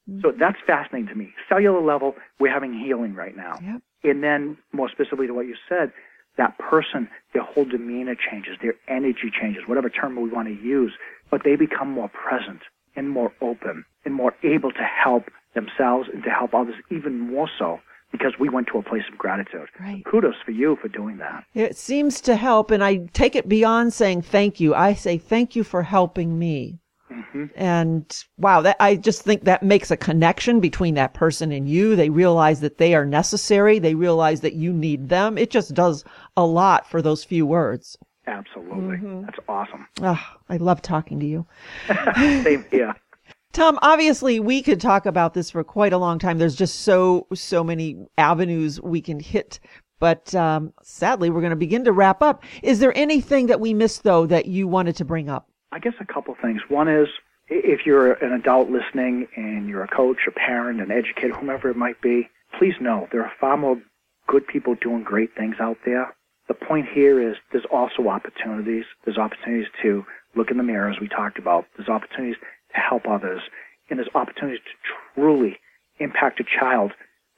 Mm-hmm. 0.09 0.21
So 0.21 0.31
that's 0.37 0.57
fascinating 0.65 1.09
to 1.09 1.15
me. 1.15 1.31
Cellular 1.47 1.81
level, 1.81 2.15
we're 2.39 2.51
having 2.51 2.73
healing 2.73 3.13
right 3.13 3.35
now. 3.35 3.59
Yep. 3.61 3.81
And 4.03 4.23
then, 4.23 4.57
more 4.71 4.89
specifically 4.89 5.27
to 5.27 5.33
what 5.33 5.45
you 5.45 5.55
said, 5.67 5.91
that 6.37 6.57
person, 6.57 7.09
their 7.33 7.43
whole 7.43 7.65
demeanor 7.65 8.15
changes, 8.15 8.57
their 8.61 8.75
energy 8.87 9.29
changes, 9.29 9.63
whatever 9.67 9.89
term 9.89 10.19
we 10.19 10.29
want 10.29 10.47
to 10.47 10.55
use, 10.55 10.93
but 11.29 11.41
they 11.43 11.55
become 11.55 11.91
more 11.91 12.09
present 12.09 12.61
and 12.99 13.09
more 13.09 13.31
open 13.41 13.85
and 14.03 14.13
more 14.13 14.35
able 14.43 14.71
to 14.71 14.83
help 14.83 15.23
themselves 15.55 16.09
and 16.13 16.21
to 16.23 16.29
help 16.29 16.53
others 16.53 16.75
even 16.91 17.17
more 17.17 17.49
so 17.57 17.79
because 18.11 18.33
we 18.39 18.49
went 18.49 18.67
to 18.67 18.77
a 18.77 18.83
place 18.83 19.03
of 19.11 19.17
gratitude. 19.17 19.67
Right. 19.79 20.03
Kudos 20.03 20.35
for 20.43 20.51
you 20.51 20.77
for 20.81 20.89
doing 20.89 21.17
that. 21.19 21.45
It 21.53 21.77
seems 21.77 22.19
to 22.21 22.35
help, 22.35 22.71
and 22.71 22.83
I 22.83 23.07
take 23.13 23.35
it 23.35 23.47
beyond 23.47 23.93
saying 23.93 24.23
thank 24.23 24.59
you. 24.59 24.75
I 24.75 24.93
say 24.93 25.17
thank 25.17 25.55
you 25.55 25.63
for 25.63 25.83
helping 25.83 26.37
me. 26.37 26.79
Mm-hmm. 27.11 27.45
And 27.55 28.23
wow, 28.37 28.61
that 28.61 28.75
I 28.79 28.95
just 28.95 29.21
think 29.21 29.45
that 29.45 29.63
makes 29.63 29.91
a 29.91 29.97
connection 29.97 30.59
between 30.59 30.95
that 30.95 31.13
person 31.13 31.51
and 31.51 31.69
you. 31.69 31.95
They 31.95 32.09
realize 32.09 32.59
that 32.61 32.79
they 32.79 32.93
are 32.95 33.05
necessary. 33.05 33.79
They 33.79 33.95
realize 33.95 34.41
that 34.41 34.53
you 34.53 34.73
need 34.73 35.09
them. 35.09 35.37
It 35.37 35.49
just 35.49 35.73
does 35.73 36.03
a 36.35 36.45
lot 36.45 36.89
for 36.89 37.01
those 37.01 37.23
few 37.23 37.45
words. 37.45 37.97
Absolutely. 38.29 38.97
Mm-hmm. 38.97 39.21
That's 39.21 39.39
awesome. 39.47 39.87
Oh, 40.01 40.23
I 40.49 40.57
love 40.57 40.81
talking 40.81 41.19
to 41.19 41.25
you. 41.25 41.47
Same 42.15 42.65
here. 42.69 42.95
Tom, 43.51 43.79
obviously 43.81 44.39
we 44.39 44.61
could 44.61 44.79
talk 44.79 45.07
about 45.07 45.33
this 45.33 45.49
for 45.49 45.63
quite 45.63 45.91
a 45.91 45.97
long 45.97 46.19
time. 46.19 46.37
There's 46.37 46.55
just 46.55 46.81
so, 46.81 47.25
so 47.33 47.63
many 47.63 48.05
avenues 48.17 48.79
we 48.79 49.01
can 49.01 49.19
hit. 49.19 49.59
But 49.99 50.33
um, 50.35 50.73
sadly, 50.83 51.29
we're 51.29 51.41
going 51.41 51.49
to 51.49 51.57
begin 51.57 51.83
to 51.85 51.91
wrap 51.91 52.21
up. 52.21 52.43
Is 52.61 52.79
there 52.79 52.95
anything 52.95 53.47
that 53.47 53.59
we 53.59 53.73
missed, 53.73 54.03
though, 54.03 54.25
that 54.27 54.45
you 54.45 54.67
wanted 54.67 54.95
to 54.97 55.05
bring 55.05 55.29
up? 55.29 55.49
I 55.71 55.79
guess 55.79 55.93
a 55.99 56.05
couple 56.05 56.35
things. 56.41 56.61
One 56.69 56.87
is 56.87 57.07
if 57.47 57.85
you're 57.85 58.13
an 58.13 58.31
adult 58.33 58.69
listening 58.69 59.27
and 59.35 59.67
you're 59.67 59.83
a 59.83 59.87
coach, 59.87 60.19
a 60.27 60.31
parent, 60.31 60.79
an 60.79 60.91
educator, 60.91 61.33
whomever 61.33 61.69
it 61.69 61.75
might 61.75 62.01
be, 62.01 62.29
please 62.57 62.75
know 62.79 63.07
there 63.11 63.23
are 63.23 63.31
far 63.41 63.57
more 63.57 63.81
good 64.27 64.47
people 64.47 64.75
doing 64.75 65.03
great 65.03 65.35
things 65.35 65.55
out 65.59 65.77
there. 65.85 66.15
The 66.49 66.55
point 66.55 66.87
here 66.93 67.21
is 67.21 67.37
there's 67.51 67.65
also 67.71 68.09
opportunities. 68.09 68.83
There's 69.05 69.17
opportunities 69.17 69.67
to 69.83 70.03
look 70.35 70.51
in 70.51 70.57
the 70.57 70.63
mirror, 70.63 70.89
as 70.89 70.99
we 70.99 71.07
talked 71.07 71.37
about. 71.39 71.65
There's 71.77 71.87
opportunities 71.87 72.35
to 72.73 72.77
help 72.77 73.07
others. 73.07 73.41
And 73.89 73.97
there's 73.97 74.09
opportunities 74.13 74.59
to 74.59 75.15
truly 75.15 75.59
impact 75.99 76.41
a 76.41 76.43
child 76.43 76.91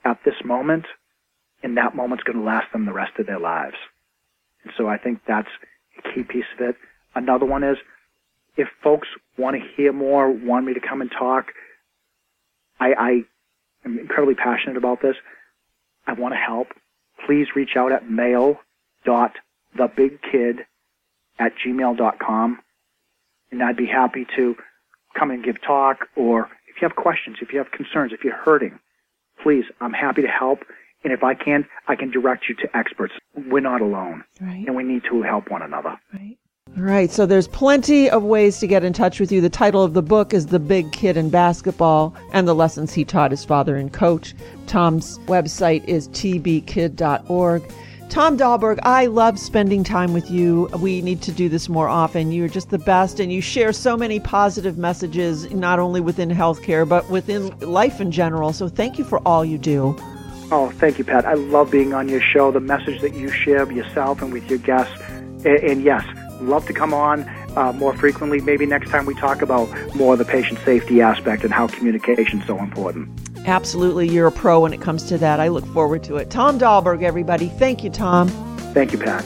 at 0.06 0.18
this 0.26 0.36
moment, 0.44 0.86
and 1.62 1.78
that 1.78 1.96
moment's 1.96 2.24
going 2.24 2.38
to 2.38 2.44
last 2.44 2.72
them 2.74 2.86
the 2.86 2.94
rest 2.94 3.12
of 3.20 3.28
their 3.28 3.40
lives. 3.40 3.76
And 4.64 4.74
so 4.78 4.88
I 4.88 4.98
think 4.98 5.22
that's 5.28 5.50
a 6.00 6.14
key 6.14 6.24
piece 6.24 6.46
of 6.58 6.70
it. 6.70 6.76
Another 7.14 7.46
one 7.46 7.64
is 7.64 7.78
if 8.58 8.68
folks 8.84 9.08
want 9.38 9.56
to 9.56 9.68
hear 9.76 9.94
more, 9.94 10.30
want 10.32 10.66
me 10.66 10.74
to 10.74 10.80
come 10.80 11.02
and 11.02 11.12
talk, 11.12 11.48
I, 12.80 12.94
I 12.94 13.12
am 13.86 14.00
incredibly 14.00 14.36
passionate 14.36 14.78
about 14.78 15.02
this. 15.02 15.16
I 16.08 16.14
want 16.14 16.34
to 16.34 16.38
help. 16.38 16.68
Please 17.26 17.48
reach 17.56 17.76
out 17.76 17.92
at 17.92 18.10
mail.thebigkid 19.06 20.60
at 21.40 21.54
gmail.com 21.66 22.60
and 23.52 23.64
I'd 23.64 23.78
be 23.78 23.88
happy 23.88 24.26
to 24.36 24.56
come 25.18 25.32
and 25.32 25.44
give 25.44 25.62
talk 25.62 26.08
or 26.16 26.50
if 26.68 26.82
you 26.82 26.88
have 26.88 26.96
questions, 26.96 27.38
if 27.42 27.52
you 27.52 27.58
have 27.58 27.72
concerns, 27.72 28.14
if 28.14 28.24
you're 28.24 28.36
hurting, 28.36 28.80
please, 29.44 29.66
I'm 29.82 29.94
happy 29.94 30.22
to 30.22 30.28
help. 30.28 30.60
And 31.04 31.12
if 31.12 31.24
I 31.24 31.34
can, 31.34 31.66
I 31.88 31.96
can 31.96 32.12
direct 32.12 32.46
you 32.48 32.56
to 32.56 32.78
experts. 32.78 33.14
We're 33.36 33.60
not 33.60 33.82
alone. 33.82 34.24
Right. 34.40 34.66
And 34.68 34.76
we 34.76 34.84
need 34.84 35.04
to 35.10 35.24
help 35.24 35.50
one 35.50 35.64
another. 35.64 35.98
Right. 36.14 36.38
All 36.78 36.84
right. 36.84 37.12
So 37.12 37.26
there's 37.26 37.48
plenty 37.48 38.10
of 38.10 38.24
ways 38.24 38.60
to 38.60 38.68
get 38.68 38.84
in 38.84 38.94
touch 38.94 39.20
with 39.20 39.32
you. 39.32 39.42
The 39.42 39.50
title 39.50 39.84
of 39.84 39.94
the 39.94 40.04
book 40.04 40.34
is 40.34 40.48
The 40.48 40.60
Big 40.60 40.92
Kid 40.92 41.18
in 41.18 41.30
Basketball 41.30 42.16
and 42.34 42.48
the 42.48 42.54
Lessons 42.54 42.94
He 42.94 43.04
Taught 43.04 43.32
His 43.32 43.44
Father 43.44 43.76
and 43.76 43.92
Coach. 43.92 44.36
Tom's 44.68 45.18
website 45.20 45.84
is 45.86 46.08
tbkid.org. 46.10 47.64
Tom 48.12 48.38
Dahlborg, 48.38 48.78
I 48.84 49.06
love 49.06 49.40
spending 49.40 49.86
time 49.86 50.12
with 50.12 50.30
you. 50.30 50.68
We 50.80 51.02
need 51.02 51.22
to 51.22 51.32
do 51.32 51.48
this 51.48 51.70
more 51.70 51.88
often. 51.88 52.34
You're 52.34 52.50
just 52.50 52.70
the 52.70 52.78
best, 52.78 53.22
and 53.22 53.32
you 53.32 53.40
share 53.40 53.72
so 53.72 53.96
many 53.96 54.20
positive 54.20 54.78
messages, 54.78 55.50
not 55.52 55.80
only 55.80 56.02
within 56.02 56.28
healthcare, 56.28 56.88
but 56.88 57.10
within 57.10 57.58
life 57.62 58.02
in 58.02 58.12
general. 58.12 58.52
So 58.52 58.68
thank 58.68 59.00
you 59.00 59.06
for 59.06 59.20
all 59.26 59.46
you 59.46 59.58
do. 59.58 59.96
Oh, 60.52 60.74
thank 60.76 60.98
you, 60.98 61.06
Pat. 61.06 61.26
I 61.26 61.36
love 61.36 61.72
being 61.72 61.94
on 61.94 62.10
your 62.10 62.20
show, 62.20 62.52
the 62.52 62.60
message 62.60 63.00
that 63.00 63.14
you 63.14 63.30
share 63.30 63.72
yourself 63.72 64.22
and 64.22 64.34
with 64.34 64.50
your 64.50 64.60
guests. 64.60 64.94
And, 65.46 65.82
yes, 65.82 66.06
love 66.42 66.66
to 66.68 66.74
come 66.74 66.94
on 66.94 67.22
uh, 67.56 67.72
more 67.72 67.96
frequently. 67.96 68.42
Maybe 68.42 68.66
next 68.66 68.90
time 68.90 69.06
we 69.06 69.16
talk 69.16 69.42
about 69.42 69.70
more 69.96 70.12
of 70.14 70.20
the 70.20 70.26
patient 70.26 70.60
safety 70.66 71.00
aspect 71.00 71.46
and 71.46 71.54
how 71.54 71.68
communication 71.68 72.42
is 72.42 72.46
so 72.46 72.60
important. 72.60 73.10
Absolutely. 73.46 74.08
You're 74.08 74.28
a 74.28 74.32
pro 74.32 74.62
when 74.62 74.74
it 74.74 74.82
comes 74.82 75.04
to 75.04 75.18
that. 75.18 75.40
I 75.40 75.48
look 75.48 75.66
forward 75.68 76.04
to 76.04 76.18
it. 76.18 76.30
Tom 76.30 76.60
Dahlborg, 76.60 77.04
everybody. 77.04 77.50
Thank 77.50 77.84
you, 77.84 77.90
Tom. 77.90 78.28
Thank 78.74 78.92
you, 78.92 78.98
Pat. 79.00 79.26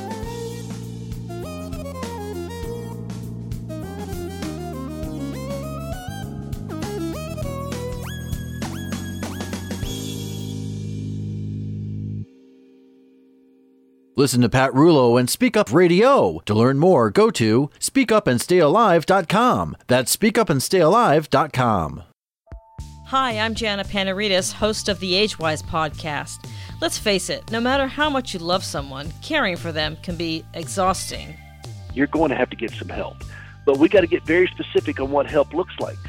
Listen 14.17 14.39
to 14.41 14.49
Pat 14.49 14.71
Rullo 14.71 15.19
and 15.19 15.29
Speak 15.29 15.57
Up 15.57 15.73
Radio. 15.73 16.39
To 16.45 16.53
learn 16.53 16.79
more, 16.79 17.11
go 17.11 17.29
to 17.31 17.69
speakupandstayalive.com. 17.79 19.75
That's 19.87 20.15
speakupandstayalive.com. 20.15 22.03
Hi, 23.09 23.37
I'm 23.37 23.53
Jana 23.53 23.83
Panarites, 23.83 24.51
host 24.51 24.89
of 24.89 24.99
the 24.99 25.13
AgeWYZ 25.13 25.65
podcast. 25.65 26.49
Let's 26.81 26.97
face 26.97 27.29
it, 27.29 27.51
no 27.51 27.59
matter 27.59 27.85
how 27.85 28.09
much 28.09 28.33
you 28.33 28.39
love 28.39 28.63
someone, 28.63 29.13
caring 29.21 29.57
for 29.57 29.71
them 29.71 29.95
can 30.01 30.15
be 30.15 30.43
exhausting. 30.55 31.35
You're 31.93 32.07
going 32.07 32.31
to 32.31 32.35
have 32.35 32.49
to 32.49 32.55
get 32.55 32.71
some 32.71 32.89
help. 32.89 33.17
But 33.63 33.77
we 33.77 33.89
got 33.89 34.01
to 34.01 34.07
get 34.07 34.23
very 34.23 34.47
specific 34.47 34.99
on 34.99 35.11
what 35.11 35.27
help 35.27 35.53
looks 35.53 35.75
like. 35.79 35.99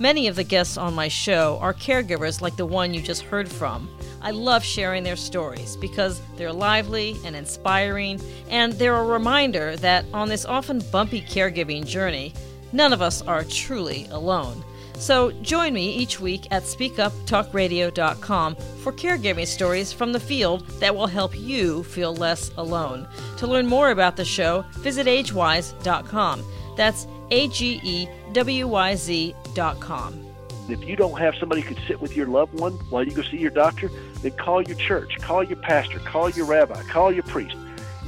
Many 0.00 0.28
of 0.28 0.36
the 0.36 0.44
guests 0.44 0.78
on 0.78 0.94
my 0.94 1.08
show 1.08 1.58
are 1.60 1.74
caregivers 1.74 2.40
like 2.40 2.56
the 2.56 2.64
one 2.64 2.94
you 2.94 3.02
just 3.02 3.24
heard 3.24 3.50
from. 3.50 3.90
I 4.22 4.30
love 4.30 4.64
sharing 4.64 5.04
their 5.04 5.14
stories 5.14 5.76
because 5.76 6.22
they're 6.38 6.54
lively 6.54 7.16
and 7.26 7.36
inspiring, 7.36 8.18
and 8.48 8.72
they're 8.72 8.96
a 8.96 9.04
reminder 9.04 9.76
that 9.76 10.06
on 10.14 10.30
this 10.30 10.46
often 10.46 10.78
bumpy 10.90 11.20
caregiving 11.20 11.84
journey, 11.84 12.32
none 12.72 12.94
of 12.94 13.02
us 13.02 13.20
are 13.20 13.44
truly 13.44 14.06
alone. 14.10 14.64
So 14.98 15.30
join 15.42 15.74
me 15.74 15.90
each 15.90 16.20
week 16.20 16.46
at 16.50 16.62
speakuptalkradio.com 16.62 18.56
for 18.56 18.92
caregiving 18.92 19.46
stories 19.46 19.92
from 19.92 20.12
the 20.12 20.20
field 20.20 20.66
that 20.80 20.94
will 20.94 21.06
help 21.06 21.38
you 21.38 21.82
feel 21.84 22.14
less 22.14 22.50
alone. 22.56 23.06
To 23.38 23.46
learn 23.46 23.66
more 23.66 23.90
about 23.90 24.16
the 24.16 24.24
show, 24.24 24.64
visit 24.72 25.06
agewyz.com. 25.06 26.44
That's 26.76 27.06
A 27.30 27.48
G 27.48 27.80
E 27.82 28.08
W 28.32 28.68
Y 28.68 28.94
Z.com. 28.94 30.22
If 30.68 30.82
you 30.84 30.96
don't 30.96 31.18
have 31.18 31.34
somebody 31.36 31.60
who 31.60 31.74
can 31.74 31.86
sit 31.86 32.00
with 32.00 32.16
your 32.16 32.26
loved 32.26 32.58
one 32.58 32.72
while 32.90 33.04
you 33.04 33.12
go 33.12 33.22
see 33.22 33.36
your 33.36 33.50
doctor, 33.50 33.88
then 34.22 34.32
call 34.32 34.62
your 34.62 34.76
church, 34.76 35.16
call 35.20 35.44
your 35.44 35.58
pastor, 35.58 36.00
call 36.00 36.28
your 36.30 36.46
rabbi, 36.46 36.82
call 36.84 37.12
your 37.12 37.22
priest. 37.22 37.56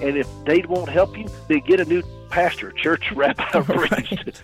And 0.02 0.16
if 0.16 0.28
they 0.44 0.62
won't 0.62 0.88
help 0.88 1.16
you, 1.16 1.28
then 1.46 1.60
get 1.60 1.80
a 1.80 1.84
new 1.84 2.02
pastor, 2.30 2.72
church, 2.72 3.12
rabbi, 3.16 3.44
priest. 3.62 4.42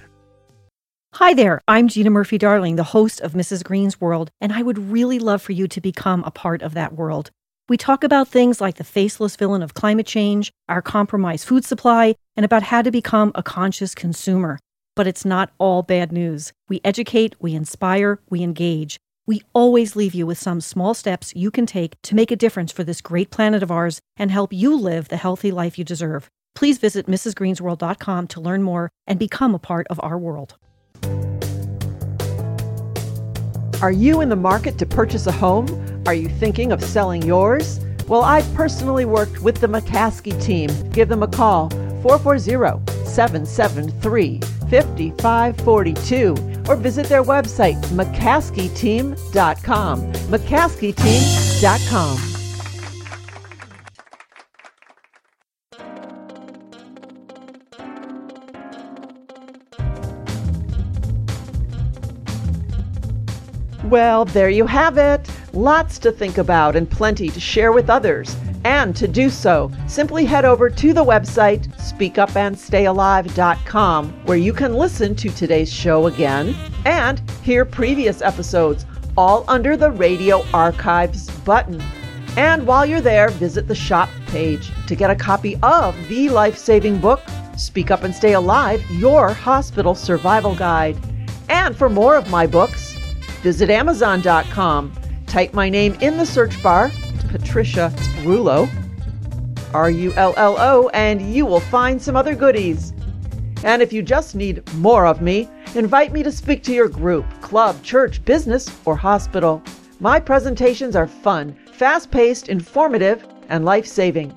Hi 1.18 1.32
there, 1.32 1.60
I'm 1.68 1.86
Gina 1.86 2.10
Murphy 2.10 2.38
Darling, 2.38 2.74
the 2.74 2.82
host 2.82 3.20
of 3.20 3.34
Mrs. 3.34 3.62
Green's 3.62 4.00
World, 4.00 4.32
and 4.40 4.52
I 4.52 4.62
would 4.62 4.90
really 4.90 5.20
love 5.20 5.40
for 5.40 5.52
you 5.52 5.68
to 5.68 5.80
become 5.80 6.24
a 6.24 6.32
part 6.32 6.60
of 6.60 6.74
that 6.74 6.94
world. 6.94 7.30
We 7.68 7.76
talk 7.76 8.02
about 8.02 8.26
things 8.26 8.60
like 8.60 8.78
the 8.78 8.82
faceless 8.82 9.36
villain 9.36 9.62
of 9.62 9.74
climate 9.74 10.08
change, 10.08 10.50
our 10.68 10.82
compromised 10.82 11.46
food 11.46 11.64
supply, 11.64 12.16
and 12.36 12.44
about 12.44 12.64
how 12.64 12.82
to 12.82 12.90
become 12.90 13.30
a 13.36 13.44
conscious 13.44 13.94
consumer. 13.94 14.58
But 14.96 15.06
it's 15.06 15.24
not 15.24 15.52
all 15.58 15.84
bad 15.84 16.10
news. 16.10 16.52
We 16.68 16.80
educate, 16.82 17.36
we 17.38 17.54
inspire, 17.54 18.18
we 18.28 18.42
engage. 18.42 18.96
We 19.24 19.42
always 19.52 19.94
leave 19.94 20.14
you 20.14 20.26
with 20.26 20.38
some 20.38 20.60
small 20.60 20.94
steps 20.94 21.32
you 21.36 21.52
can 21.52 21.64
take 21.64 21.94
to 22.02 22.16
make 22.16 22.32
a 22.32 22.36
difference 22.36 22.72
for 22.72 22.82
this 22.82 23.00
great 23.00 23.30
planet 23.30 23.62
of 23.62 23.70
ours 23.70 24.00
and 24.16 24.32
help 24.32 24.52
you 24.52 24.76
live 24.76 25.10
the 25.10 25.16
healthy 25.16 25.52
life 25.52 25.78
you 25.78 25.84
deserve. 25.84 26.28
Please 26.56 26.78
visit 26.78 27.06
MrsGreensWorld.com 27.06 28.26
to 28.26 28.40
learn 28.40 28.64
more 28.64 28.90
and 29.06 29.16
become 29.16 29.54
a 29.54 29.60
part 29.60 29.86
of 29.88 30.00
our 30.02 30.18
world. 30.18 30.56
Are 33.82 33.92
you 33.92 34.20
in 34.20 34.28
the 34.28 34.36
market 34.36 34.78
to 34.78 34.86
purchase 34.86 35.26
a 35.26 35.32
home? 35.32 35.66
Are 36.06 36.14
you 36.14 36.28
thinking 36.28 36.70
of 36.72 36.82
selling 36.82 37.22
yours? 37.22 37.80
Well, 38.08 38.22
I've 38.22 38.52
personally 38.54 39.04
worked 39.04 39.42
with 39.42 39.60
the 39.60 39.66
McCaskey 39.66 40.40
team. 40.42 40.70
Give 40.90 41.08
them 41.08 41.22
a 41.22 41.28
call 41.28 41.68
440 42.02 43.06
773 43.06 44.40
5542 44.70 46.34
or 46.68 46.76
visit 46.76 47.06
their 47.06 47.22
website 47.22 47.80
mccaskeyteam.com. 47.86 50.12
mccaskeyteam.com. 50.12 52.33
Well, 63.84 64.24
there 64.24 64.48
you 64.48 64.66
have 64.66 64.96
it. 64.96 65.30
Lots 65.52 65.98
to 66.00 66.10
think 66.10 66.38
about 66.38 66.74
and 66.74 66.90
plenty 66.90 67.28
to 67.28 67.38
share 67.38 67.70
with 67.70 67.90
others. 67.90 68.34
And 68.64 68.96
to 68.96 69.06
do 69.06 69.28
so, 69.28 69.70
simply 69.86 70.24
head 70.24 70.46
over 70.46 70.70
to 70.70 70.94
the 70.94 71.04
website 71.04 71.68
speakupandstayalive.com 71.76 74.24
where 74.24 74.38
you 74.38 74.54
can 74.54 74.72
listen 74.72 75.14
to 75.16 75.28
today's 75.28 75.70
show 75.70 76.06
again 76.06 76.56
and 76.86 77.20
hear 77.42 77.66
previous 77.66 78.22
episodes, 78.22 78.86
all 79.18 79.44
under 79.48 79.76
the 79.76 79.90
Radio 79.90 80.46
Archives 80.54 81.28
button. 81.40 81.82
And 82.38 82.66
while 82.66 82.86
you're 82.86 83.02
there, 83.02 83.28
visit 83.28 83.68
the 83.68 83.74
shop 83.74 84.08
page 84.28 84.72
to 84.86 84.96
get 84.96 85.10
a 85.10 85.14
copy 85.14 85.58
of 85.62 85.94
the 86.08 86.30
life 86.30 86.56
saving 86.56 87.00
book, 87.00 87.20
Speak 87.58 87.90
Up 87.90 88.02
and 88.02 88.14
Stay 88.14 88.32
Alive 88.32 88.82
Your 88.92 89.28
Hospital 89.28 89.94
Survival 89.94 90.54
Guide. 90.54 90.96
And 91.50 91.76
for 91.76 91.90
more 91.90 92.16
of 92.16 92.30
my 92.30 92.46
books, 92.46 92.93
visit 93.44 93.68
Amazon.com. 93.68 94.90
Type 95.26 95.52
my 95.52 95.68
name 95.68 95.94
in 96.00 96.16
the 96.16 96.24
search 96.24 96.60
bar, 96.62 96.90
Patricia 97.28 97.92
Rullo, 98.22 98.66
R 99.74 99.90
U 99.90 100.14
L 100.14 100.32
L 100.38 100.56
O, 100.58 100.88
and 100.94 101.20
you 101.20 101.44
will 101.44 101.60
find 101.60 102.00
some 102.00 102.16
other 102.16 102.34
goodies. 102.34 102.94
And 103.62 103.82
if 103.82 103.92
you 103.92 104.02
just 104.02 104.34
need 104.34 104.66
more 104.76 105.06
of 105.06 105.20
me, 105.20 105.50
invite 105.74 106.10
me 106.10 106.22
to 106.22 106.32
speak 106.32 106.62
to 106.64 106.72
your 106.72 106.88
group, 106.88 107.26
club, 107.42 107.82
church, 107.82 108.24
business, 108.24 108.74
or 108.86 108.96
hospital. 108.96 109.62
My 110.00 110.18
presentations 110.18 110.96
are 110.96 111.06
fun, 111.06 111.54
fast 111.72 112.10
paced, 112.10 112.48
informative, 112.48 113.26
and 113.50 113.66
life 113.66 113.86
saving. 113.86 114.34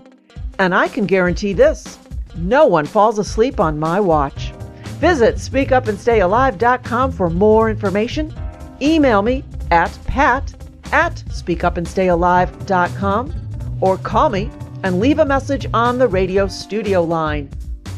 And 0.59 0.75
I 0.75 0.89
can 0.89 1.05
guarantee 1.05 1.53
this 1.53 1.97
no 2.35 2.65
one 2.65 2.85
falls 2.85 3.19
asleep 3.19 3.61
on 3.61 3.79
my 3.79 4.01
watch. 4.01 4.51
Visit 4.99 5.35
speakupandstayalive.com 5.35 7.11
for 7.13 7.29
more 7.29 7.69
information. 7.69 8.33
Email 8.81 9.21
me 9.21 9.43
at 9.71 9.97
pat 10.05 10.53
at 10.91 11.15
speakupandstayalive.com 11.29 13.33
or 13.81 13.97
call 13.97 14.29
me 14.29 14.49
and 14.83 14.99
leave 14.99 15.17
a 15.19 15.25
message 15.25 15.67
on 15.73 15.97
the 15.97 16.07
radio 16.07 16.47
studio 16.47 17.03
line 17.03 17.49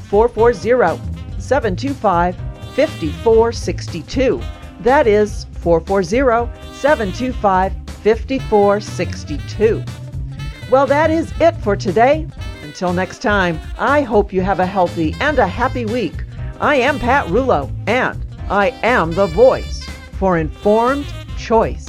440 0.09 1.01
725 1.39 2.35
5462. 2.75 4.41
That 4.81 5.07
is 5.07 5.45
440 5.59 6.49
725 6.73 7.73
5462. 8.01 9.83
Well, 10.71 10.87
that 10.87 11.11
is 11.11 11.33
it 11.41 11.57
for 11.57 11.75
today. 11.75 12.25
Until 12.63 12.93
next 12.93 13.21
time, 13.21 13.59
I 13.77 14.01
hope 14.01 14.31
you 14.31 14.41
have 14.41 14.61
a 14.61 14.65
healthy 14.65 15.13
and 15.19 15.37
a 15.39 15.47
happy 15.47 15.85
week. 15.85 16.23
I 16.61 16.75
am 16.75 16.99
Pat 16.99 17.27
Rullo, 17.27 17.69
and 17.87 18.25
I 18.49 18.69
am 18.83 19.11
the 19.11 19.27
voice 19.27 19.78
for 20.19 20.37
informed 20.37 21.05
choice. 21.37 21.88